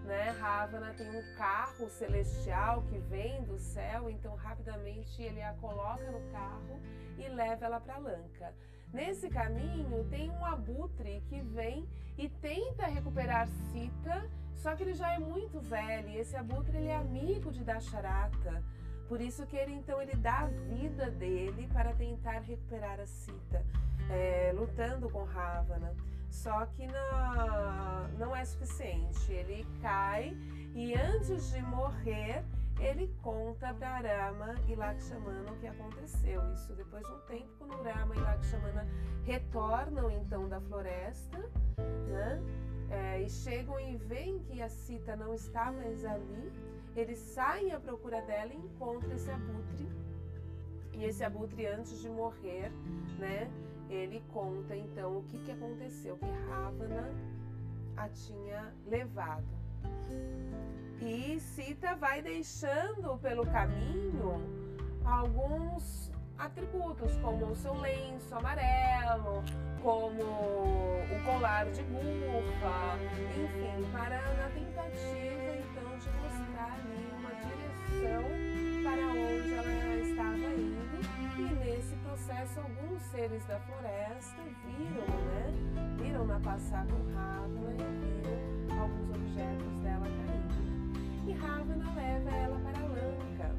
Né? 0.05 0.31
Ravana 0.41 0.95
tem 0.97 1.11
um 1.11 1.37
carro 1.37 1.91
celestial 1.91 2.83
que 2.89 2.99
vem 3.11 3.43
do 3.45 3.59
céu, 3.59 4.09
então 4.09 4.35
rapidamente 4.37 5.21
ele 5.21 5.43
a 5.43 5.53
coloca 5.61 6.11
no 6.11 6.33
carro 6.33 6.81
e 7.19 7.29
leva 7.29 7.67
ela 7.67 7.79
para 7.79 7.99
Lanka. 7.99 8.55
Nesse 8.93 9.29
caminho 9.29 10.05
tem 10.11 10.31
um 10.31 10.45
abutre 10.45 11.23
que 11.29 11.41
vem 11.41 11.87
e 12.17 12.29
tenta 12.29 12.87
recuperar 12.87 13.47
Sita, 13.47 14.29
só 14.55 14.75
que 14.75 14.83
ele 14.83 14.95
já 14.95 15.13
é 15.13 15.19
muito 15.19 15.61
velho 15.61 16.09
e 16.09 16.19
esse 16.19 16.37
abutre 16.37 16.77
ele 16.77 16.89
é 16.89 16.97
amigo 16.97 17.53
de 17.53 17.63
Dasharata. 17.63 18.63
Por 19.09 19.21
isso 19.21 19.47
que 19.47 19.57
ele 19.57 19.73
então 19.73 20.01
ele 20.03 20.17
dá 20.17 20.41
a 20.41 20.47
vida 20.47 21.11
dele 21.11 21.69
para 21.73 21.93
tentar 21.95 22.41
recuperar 22.41 22.99
a 23.01 23.07
Sita, 23.07 23.65
é, 24.11 24.53
lutando 24.55 25.09
com 25.09 25.25
Ravana. 25.25 25.95
Só 26.31 26.67
que 26.67 26.87
não, 26.87 28.09
não 28.19 28.37
é 28.37 28.45
suficiente. 28.45 29.33
Ele 29.33 29.67
cai 29.81 30.37
e 30.75 30.95
antes 30.95 31.51
de 31.53 31.63
morrer 31.63 32.45
ele 32.81 33.13
conta 33.23 33.75
para 33.75 34.29
Rama 34.29 34.55
e 34.69 34.75
Lakshmana 34.75 35.51
o 35.51 35.57
que 35.57 35.67
aconteceu. 35.67 36.41
Isso 36.53 36.73
depois 36.75 37.05
de 37.07 37.13
um 37.13 37.21
tempo, 37.21 37.49
quando 37.59 37.83
Rama 37.83 38.15
e 38.15 38.21
Lakshmana 38.21 38.87
retornam 39.25 40.11
então 40.11 40.49
da 40.49 40.61
floresta, 40.61 41.39
né? 42.09 42.41
É, 42.91 43.21
e 43.21 43.29
chegam 43.29 43.79
e 43.79 43.97
veem 43.97 44.39
que 44.39 44.63
a 44.63 44.69
Sita 44.69 45.15
não 45.15 45.35
está 45.35 45.71
mais 45.71 46.05
ali, 46.07 46.53
eles 46.97 47.19
saem 47.19 47.73
à 47.73 47.79
procura 47.79 48.23
dela 48.23 48.53
e 48.53 48.57
encontram 48.57 49.13
esse 49.13 49.31
abutre. 49.31 49.89
E 50.95 51.05
esse 51.05 51.23
abutre, 51.23 51.67
antes 51.67 52.01
de 52.01 52.09
morrer, 52.09 52.73
né, 53.19 53.51
ele 53.91 54.23
conta 54.33 54.75
então 54.75 55.19
o 55.19 55.23
que, 55.25 55.39
que 55.41 55.53
aconteceu, 55.53 56.17
que 56.17 56.31
Ravana 56.49 57.13
a 57.97 58.09
tinha 58.09 58.73
levado. 58.87 59.47
E 61.01 61.39
Sita 61.41 61.95
vai 61.97 62.21
deixando 62.21 63.17
pelo 63.19 63.47
caminho 63.47 64.43
alguns 65.05 66.11
atributos, 66.39 67.17
como 67.19 67.47
o 67.47 67.57
seu 67.57 67.75
lenço 67.75 68.35
amarelo, 68.35 69.43
como 69.83 70.23
o 70.23 71.25
colar 71.25 71.67
de 71.71 71.83
burra, 71.85 72.99
enfim, 73.37 73.91
para 73.93 74.21
na 74.37 74.49
tentativa 74.51 75.39
então 75.59 75.99
de 75.99 76.11
mostrar 76.11 76.73
ali 76.75 77.11
uma 77.17 77.31
direção 77.47 78.25
para 78.85 79.05
onde 79.11 79.53
ela 79.55 79.95
estava 80.01 80.55
indo. 80.55 80.99
E 81.39 81.55
nesse 81.65 81.95
processo, 81.97 82.61
alguns 82.61 83.03
seres 83.05 83.45
da 83.47 83.59
floresta 83.61 84.43
viram, 84.65 85.07
né? 85.27 85.97
Viram-na 85.99 86.41
passar 86.41 86.87
com 86.87 87.15
Ravana 87.15 87.85
e 87.85 88.23
viram 88.23 88.38
alguns 88.81 89.11
objetos 89.11 89.73
dela 89.83 90.07
caindo 90.07 90.69
e 91.29 91.33
Ravana 91.33 91.95
leva 91.95 92.31
ela 92.31 92.59
para 92.61 92.81
Lanka. 92.87 93.55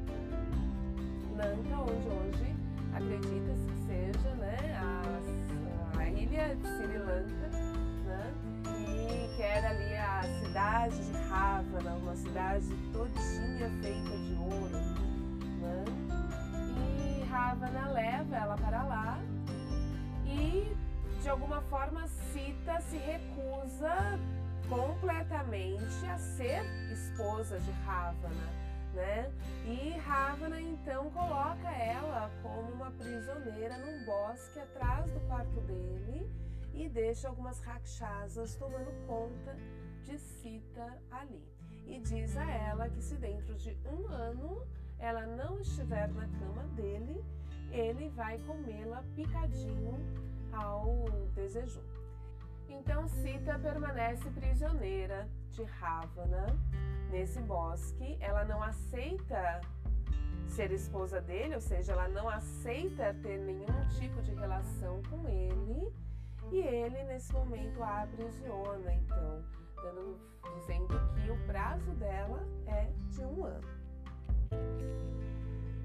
Lanka, 1.36 1.76
onde 1.78 2.08
hoje 2.08 2.56
acredita-se 2.94 3.66
que 3.66 3.86
seja 3.86 4.34
né, 4.36 4.56
a, 4.76 6.00
a, 6.00 6.08
ilha 6.08 6.56
de 6.56 6.66
Sri 6.66 6.98
Lanka, 6.98 7.48
né, 8.04 8.34
e 8.88 9.36
que 9.36 9.42
era 9.42 9.70
ali 9.70 9.94
a 9.96 10.22
cidade 10.42 10.96
de 10.96 11.12
Ravana, 11.28 11.94
uma 11.94 12.16
cidade 12.16 12.66
todinha 12.92 13.70
feita 13.80 14.10
de 14.10 14.34
ouro. 14.34 14.78
Né, 15.60 15.84
e 16.76 17.24
Ravana 17.24 17.88
leva 17.92 18.36
ela 18.36 18.56
para 18.56 18.82
lá 18.82 19.20
e 20.26 20.76
de 21.22 21.28
alguma 21.28 21.60
forma 21.62 22.06
Sita 22.32 22.80
se 22.80 22.96
recusa 22.96 24.18
completamente 24.70 26.06
a 26.06 26.16
ser 26.16 26.62
esposa 26.92 27.58
de 27.58 27.72
Ravana, 27.84 28.48
né? 28.94 29.30
E 29.66 29.98
Ravana 29.98 30.60
então 30.60 31.10
coloca 31.10 31.68
ela 31.68 32.30
como 32.40 32.70
uma 32.72 32.90
prisioneira 32.92 33.76
num 33.78 34.04
bosque 34.04 34.60
atrás 34.60 35.10
do 35.10 35.20
quarto 35.26 35.60
dele 35.62 36.30
e 36.72 36.88
deixa 36.88 37.28
algumas 37.28 37.60
rakshasas 37.60 38.54
tomando 38.54 38.92
conta 39.08 39.56
de 40.04 40.16
Sita 40.16 40.96
ali. 41.10 41.44
E 41.86 41.98
diz 41.98 42.36
a 42.36 42.48
ela 42.48 42.88
que 42.88 43.02
se 43.02 43.16
dentro 43.16 43.56
de 43.56 43.76
um 43.84 44.06
ano 44.06 44.64
ela 45.00 45.26
não 45.26 45.58
estiver 45.58 46.08
na 46.12 46.28
cama 46.28 46.62
dele, 46.76 47.24
ele 47.72 48.08
vai 48.10 48.38
comê-la 48.40 49.02
picadinho 49.16 49.98
ao 50.52 51.04
desejo. 51.34 51.82
Então 52.70 53.06
Sita 53.08 53.58
permanece 53.58 54.30
prisioneira 54.30 55.28
de 55.50 55.64
Ravana 55.64 56.46
nesse 57.10 57.40
bosque. 57.40 58.16
Ela 58.20 58.44
não 58.44 58.62
aceita 58.62 59.60
ser 60.46 60.72
esposa 60.72 61.20
dele, 61.20 61.54
ou 61.54 61.60
seja, 61.60 61.92
ela 61.92 62.08
não 62.08 62.28
aceita 62.28 63.14
ter 63.22 63.38
nenhum 63.38 63.88
tipo 63.98 64.22
de 64.22 64.32
relação 64.34 65.02
com 65.10 65.28
ele. 65.28 65.92
E 66.50 66.58
ele, 66.58 67.02
nesse 67.04 67.32
momento, 67.32 67.82
a 67.82 68.02
aprisiona, 68.02 68.92
então, 68.94 69.44
dando, 69.76 70.18
dizendo 70.56 70.88
que 71.14 71.30
o 71.30 71.46
prazo 71.46 71.90
dela 71.92 72.42
é 72.66 72.90
de 73.10 73.20
um 73.22 73.44
ano. 73.44 73.68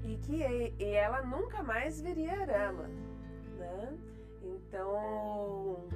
E 0.04 0.16
que 0.18 0.74
e 0.78 0.90
ela 0.94 1.22
nunca 1.22 1.62
mais 1.62 2.00
viria 2.00 2.32
a 2.32 2.44
Rama, 2.44 2.88
né? 3.58 3.98
Então, 4.42 5.88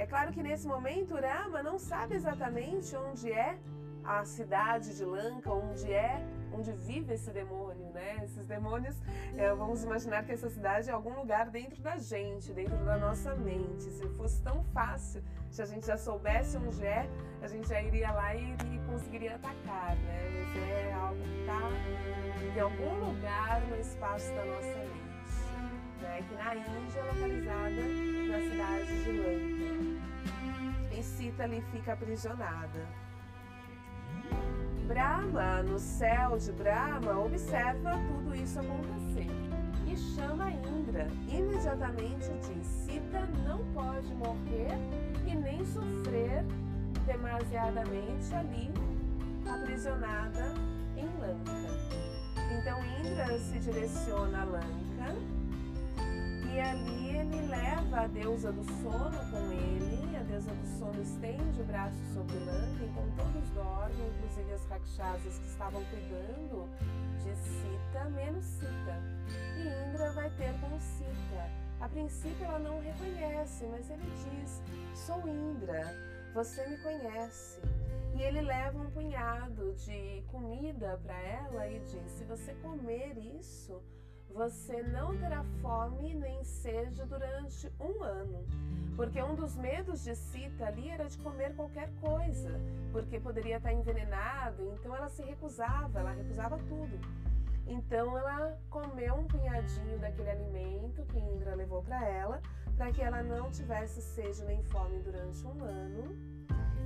é 0.00 0.06
claro 0.06 0.32
que 0.32 0.42
nesse 0.42 0.66
momento 0.66 1.14
Rama 1.14 1.62
não 1.62 1.78
sabe 1.78 2.14
exatamente 2.14 2.96
onde 2.96 3.30
é 3.30 3.58
a 4.02 4.24
cidade 4.24 4.96
de 4.96 5.04
Lanka, 5.04 5.52
onde 5.52 5.92
é, 5.92 6.24
onde 6.54 6.72
vive 6.72 7.12
esse 7.12 7.30
demônio, 7.30 7.86
né? 7.92 8.16
Esses 8.24 8.46
demônios, 8.46 8.96
é, 9.36 9.52
vamos 9.52 9.84
imaginar 9.84 10.24
que 10.24 10.32
essa 10.32 10.48
cidade 10.48 10.88
é 10.88 10.92
algum 10.92 11.14
lugar 11.14 11.50
dentro 11.50 11.82
da 11.82 11.98
gente, 11.98 12.50
dentro 12.50 12.78
da 12.78 12.96
nossa 12.96 13.34
mente. 13.34 13.82
Se 13.82 14.08
fosse 14.16 14.42
tão 14.42 14.64
fácil, 14.72 15.22
se 15.50 15.60
a 15.60 15.66
gente 15.66 15.86
já 15.86 15.98
soubesse 15.98 16.56
onde 16.56 16.82
é, 16.82 17.06
a 17.42 17.46
gente 17.46 17.68
já 17.68 17.82
iria 17.82 18.10
lá 18.10 18.34
e, 18.34 18.52
e 18.52 18.80
conseguiria 18.90 19.34
atacar, 19.34 19.94
né? 19.96 20.30
Mas 20.32 20.62
é 20.62 20.92
algo 20.94 21.22
que 21.22 21.40
está 21.40 22.56
em 22.56 22.60
algum 22.60 22.94
lugar 23.04 23.60
no 23.68 23.78
espaço 23.78 24.32
da 24.34 24.44
nossa 24.46 24.78
mente, 24.78 26.00
né? 26.00 26.24
Que 26.26 26.34
na 26.36 26.56
Índia 26.56 27.00
é 27.00 27.02
localizada 27.02 27.82
na 28.30 28.50
cidade 28.50 29.04
de 29.04 29.12
Lanka. 29.12 29.59
Sita 31.02 31.44
ali 31.44 31.60
fica 31.72 31.92
aprisionada. 31.92 32.86
Brahma, 34.86 35.62
no 35.62 35.78
céu 35.78 36.36
de 36.36 36.52
Brahma, 36.52 37.18
observa 37.18 37.92
tudo 38.08 38.34
isso 38.34 38.58
acontecer 38.58 39.28
e 39.86 39.96
chama 39.96 40.50
Indra. 40.50 41.08
Imediatamente 41.28 42.28
diz: 42.46 42.66
Sita 42.66 43.20
não 43.44 43.58
pode 43.72 44.12
morrer 44.14 44.76
e 45.26 45.34
nem 45.34 45.64
sofrer 45.64 46.44
demasiadamente 47.06 48.34
ali, 48.34 48.70
aprisionada 49.48 50.54
em 50.96 51.06
Lanka. 51.20 51.52
Então 52.58 52.78
Indra 52.98 53.38
se 53.38 53.58
direciona 53.58 54.42
a 54.42 54.44
Lanka 54.44 55.14
e 56.52 56.60
ali 56.60 57.16
ele 57.16 57.46
leva 57.46 58.00
a 58.00 58.06
deusa 58.06 58.52
do 58.52 58.64
sono 58.82 59.18
com 59.30 59.52
ele. 59.52 59.89
A 60.40 60.42
deusa 60.42 60.54
do 60.54 60.78
sono 60.78 61.02
estende 61.02 61.60
o 61.60 61.64
braço 61.64 61.98
sobre 62.14 62.38
Lanka, 62.38 62.82
então 62.82 63.04
todos 63.14 63.50
dormem, 63.50 64.08
inclusive 64.08 64.54
as 64.54 64.64
rakshasas 64.64 65.38
que 65.38 65.46
estavam 65.46 65.84
cuidando 65.84 66.66
de 67.18 67.36
Sita, 67.36 68.08
menos 68.08 68.44
Sita. 68.46 69.02
E 69.58 69.90
Indra 69.90 70.10
vai 70.12 70.30
ter 70.30 70.58
com 70.60 70.80
Sita. 70.80 71.50
A 71.78 71.88
princípio 71.90 72.42
ela 72.46 72.58
não 72.58 72.80
reconhece, 72.80 73.66
mas 73.66 73.90
ele 73.90 74.10
diz: 74.30 74.62
Sou 74.94 75.28
Indra, 75.28 75.94
você 76.32 76.66
me 76.68 76.78
conhece. 76.78 77.60
E 78.14 78.22
ele 78.22 78.40
leva 78.40 78.78
um 78.78 78.90
punhado 78.92 79.74
de 79.74 80.24
comida 80.28 80.98
para 81.04 81.20
ela 81.20 81.68
e 81.68 81.80
diz: 81.80 82.12
Se 82.12 82.24
você 82.24 82.54
comer 82.62 83.18
isso, 83.38 83.82
você 84.34 84.82
não 84.82 85.16
terá 85.18 85.44
fome 85.60 86.14
nem 86.14 86.42
sede 86.44 87.04
durante 87.04 87.70
um 87.80 88.02
ano. 88.02 88.44
Porque 88.96 89.22
um 89.22 89.34
dos 89.34 89.56
medos 89.56 90.04
de 90.04 90.14
Sita 90.14 90.66
ali 90.66 90.88
era 90.90 91.08
de 91.08 91.16
comer 91.18 91.54
qualquer 91.54 91.90
coisa, 92.00 92.60
porque 92.92 93.18
poderia 93.18 93.56
estar 93.56 93.72
envenenado, 93.72 94.74
então 94.74 94.94
ela 94.94 95.08
se 95.08 95.22
recusava, 95.22 96.00
ela 96.00 96.12
recusava 96.12 96.58
tudo. 96.68 97.00
Então 97.66 98.18
ela 98.18 98.58
comeu 98.68 99.14
um 99.14 99.24
punhadinho 99.24 99.98
daquele 99.98 100.30
alimento 100.30 101.04
que 101.06 101.18
Indra 101.18 101.54
levou 101.54 101.82
para 101.82 102.04
ela, 102.04 102.42
para 102.76 102.90
que 102.92 103.00
ela 103.00 103.22
não 103.22 103.50
tivesse 103.50 104.02
sede 104.02 104.44
nem 104.44 104.62
fome 104.64 104.98
durante 105.00 105.46
um 105.46 105.62
ano. 105.62 106.16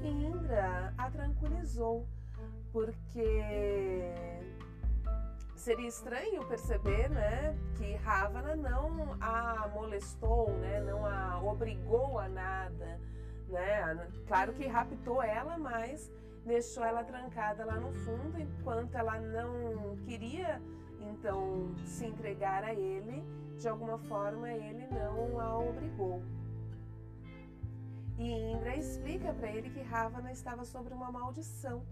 E 0.02 0.09
Indra 0.09 0.92
a 0.98 1.11
tranquilizou, 1.11 2.07
porque 2.70 4.02
seria 5.64 5.88
estranho 5.88 6.44
perceber, 6.46 7.09
né, 7.09 7.57
que 7.77 7.94
Ravana 7.94 8.55
não 8.55 9.16
a 9.18 9.66
molestou, 9.72 10.50
né, 10.59 10.79
não 10.81 11.07
a 11.07 11.40
obrigou 11.42 12.18
a 12.18 12.29
nada, 12.29 13.00
né? 13.48 14.09
Claro 14.27 14.53
que 14.53 14.66
raptou 14.66 15.22
ela, 15.22 15.57
mas 15.57 16.12
deixou 16.44 16.85
ela 16.85 17.03
trancada 17.03 17.64
lá 17.64 17.77
no 17.77 17.94
fundo 17.94 18.38
enquanto 18.38 18.94
ela 18.94 19.18
não 19.18 19.96
queria 20.05 20.61
então 21.00 21.74
se 21.87 22.05
entregar 22.05 22.62
a 22.62 22.74
ele, 22.74 23.24
de 23.57 23.66
alguma 23.66 23.96
forma 23.96 24.53
ele 24.53 24.87
não 24.88 25.40
a 25.40 25.59
obrigou. 25.59 26.22
E 28.24 28.52
Indra 28.52 28.74
explica 28.74 29.34
para 29.34 29.50
ele 29.50 29.68
que 29.68 29.82
Ravana 29.82 30.32
estava 30.32 30.64
sobre 30.64 30.94
uma 30.94 31.12
maldição. 31.12 31.82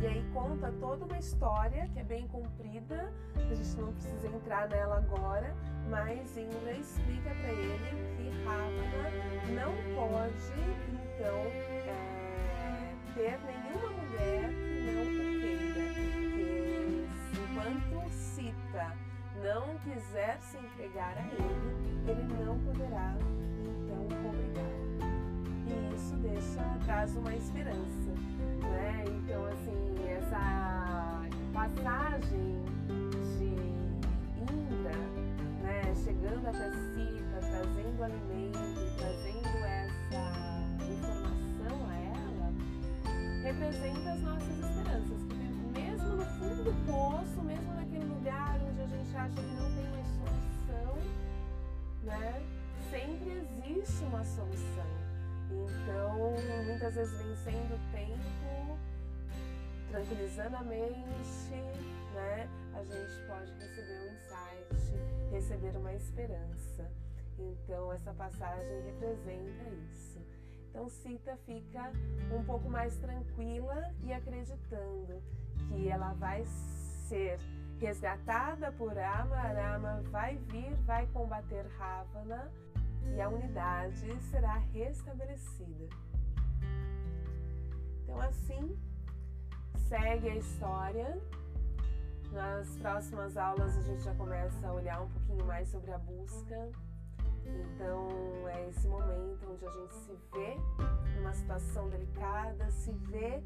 E 0.00 0.06
aí 0.08 0.24
conta 0.34 0.72
toda 0.80 1.04
uma 1.04 1.16
história 1.16 1.88
que 1.92 2.00
é 2.00 2.02
bem 2.02 2.26
comprida, 2.26 3.12
a 3.36 3.54
gente 3.54 3.76
não 3.76 3.92
precisa 3.92 4.26
entrar 4.26 4.68
nela 4.68 4.96
agora, 4.96 5.54
mas 5.88 6.36
Indra 6.36 6.72
explica 6.72 7.30
para 7.30 7.52
ele 7.52 8.16
que 8.16 8.44
Ravana 8.44 9.10
não 9.54 9.72
pode, 9.94 10.60
então, 10.90 11.38
é, 11.78 12.96
ter 13.14 13.38
nenhuma 13.46 13.90
mulher 13.90 14.50
que 14.50 14.90
não 14.90 15.02
o 15.02 15.40
queira. 15.40 15.84
Que 17.22 17.38
enquanto 17.38 18.10
Sita 18.10 18.92
não 19.40 19.78
quiser 19.78 20.36
se 20.40 20.58
entregar 20.58 21.16
a 21.16 21.22
ele, 21.22 22.10
ele 22.10 22.44
não 22.44 22.58
poderá, 22.58 23.14
então, 23.20 24.28
obrigar 24.28 24.75
e 25.66 25.94
isso 25.94 26.14
deixa 26.16 26.62
traz 26.84 27.14
uma 27.16 27.34
esperança, 27.34 28.10
né? 28.62 29.04
Então 29.06 29.44
assim 29.46 29.86
essa 30.16 31.22
passagem 31.52 32.64
de 33.38 33.56
Indra, 34.42 34.96
né, 35.62 35.94
chegando 35.94 36.46
até 36.46 36.70
Sita, 36.70 37.38
trazendo 37.40 38.02
alimento, 38.02 38.58
trazendo 38.96 39.64
essa 39.64 40.84
informação 40.90 41.88
a 41.88 41.94
ela, 41.94 42.52
representa 43.42 44.12
as 44.12 44.20
nossas 44.22 44.58
esperanças, 44.58 45.22
porque 45.28 45.80
mesmo 45.80 46.08
no 46.16 46.24
fundo 46.24 46.64
do 46.64 46.86
poço, 46.86 47.42
mesmo 47.42 47.74
naquele 47.74 48.04
lugar 48.04 48.60
onde 48.68 48.80
a 48.80 48.86
gente 48.86 49.16
acha 49.16 49.34
que 49.34 49.54
não 49.54 49.70
tem 49.74 49.90
mais 49.90 50.06
solução, 50.18 50.98
né? 52.04 52.42
Sempre 52.90 53.32
existe 53.32 54.04
uma 54.04 54.24
solução. 54.24 55.05
Então, 55.50 56.34
muitas 56.66 56.94
vezes 56.94 57.20
vencendo 57.22 57.74
o 57.74 57.92
tempo, 57.92 58.78
tranquilizando 59.90 60.56
a 60.56 60.62
mente, 60.62 61.54
né? 62.14 62.48
A 62.74 62.82
gente 62.82 63.26
pode 63.26 63.52
receber 63.52 63.98
um 64.00 64.12
insight, 64.12 65.30
receber 65.30 65.76
uma 65.76 65.92
esperança. 65.94 66.90
Então, 67.38 67.92
essa 67.92 68.12
passagem 68.14 68.82
representa 68.82 69.64
isso. 69.90 70.18
Então, 70.70 70.88
Sita 70.88 71.38
fica 71.46 71.92
um 72.32 72.44
pouco 72.44 72.68
mais 72.68 72.96
tranquila 72.98 73.94
e 74.02 74.12
acreditando 74.12 75.22
que 75.68 75.88
ela 75.88 76.12
vai 76.14 76.44
ser 77.08 77.38
resgatada 77.78 78.72
por 78.72 78.92
Rama, 78.92 79.36
Rama 79.36 80.02
vai 80.10 80.36
vir, 80.36 80.74
vai 80.84 81.06
combater 81.08 81.66
Ravana 81.78 82.50
e 83.14 83.20
a 83.20 83.28
unidade 83.28 84.20
será 84.30 84.58
restabelecida. 84.72 85.88
Então, 88.02 88.20
assim 88.20 88.78
segue 89.88 90.28
a 90.28 90.36
história. 90.36 91.20
Nas 92.32 92.76
próximas 92.78 93.36
aulas 93.36 93.76
a 93.78 93.82
gente 93.82 94.02
já 94.02 94.14
começa 94.14 94.66
a 94.66 94.72
olhar 94.72 95.00
um 95.00 95.08
pouquinho 95.08 95.44
mais 95.46 95.68
sobre 95.68 95.92
a 95.92 95.98
busca. 95.98 96.70
Então, 97.44 98.08
é 98.48 98.68
esse 98.68 98.88
momento 98.88 99.46
onde 99.48 99.64
a 99.64 99.70
gente 99.70 99.94
se 99.94 100.18
vê 100.32 100.56
numa 101.16 101.32
situação 101.32 101.88
delicada, 101.88 102.68
se 102.70 102.92
vê 102.92 103.42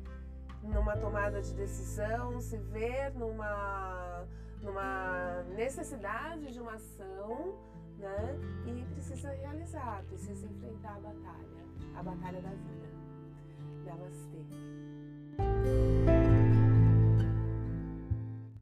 numa 0.63 0.97
tomada 0.97 1.41
de 1.43 1.53
decisão, 1.55 2.41
se 2.41 2.57
vê 2.57 3.11
numa, 3.11 4.27
numa 4.63 5.43
necessidade 5.55 6.53
de 6.53 6.61
uma 6.61 6.75
ação 6.75 7.59
né? 8.01 8.39
E 8.67 8.85
precisa 8.95 9.31
realizar, 9.31 10.03
precisa 10.09 10.47
enfrentar 10.47 10.97
a 10.97 11.01
batalha, 11.01 11.65
a 11.95 12.03
batalha 12.03 12.41
da 12.41 12.51
vida. 12.51 12.89
Namastê. 13.85 14.41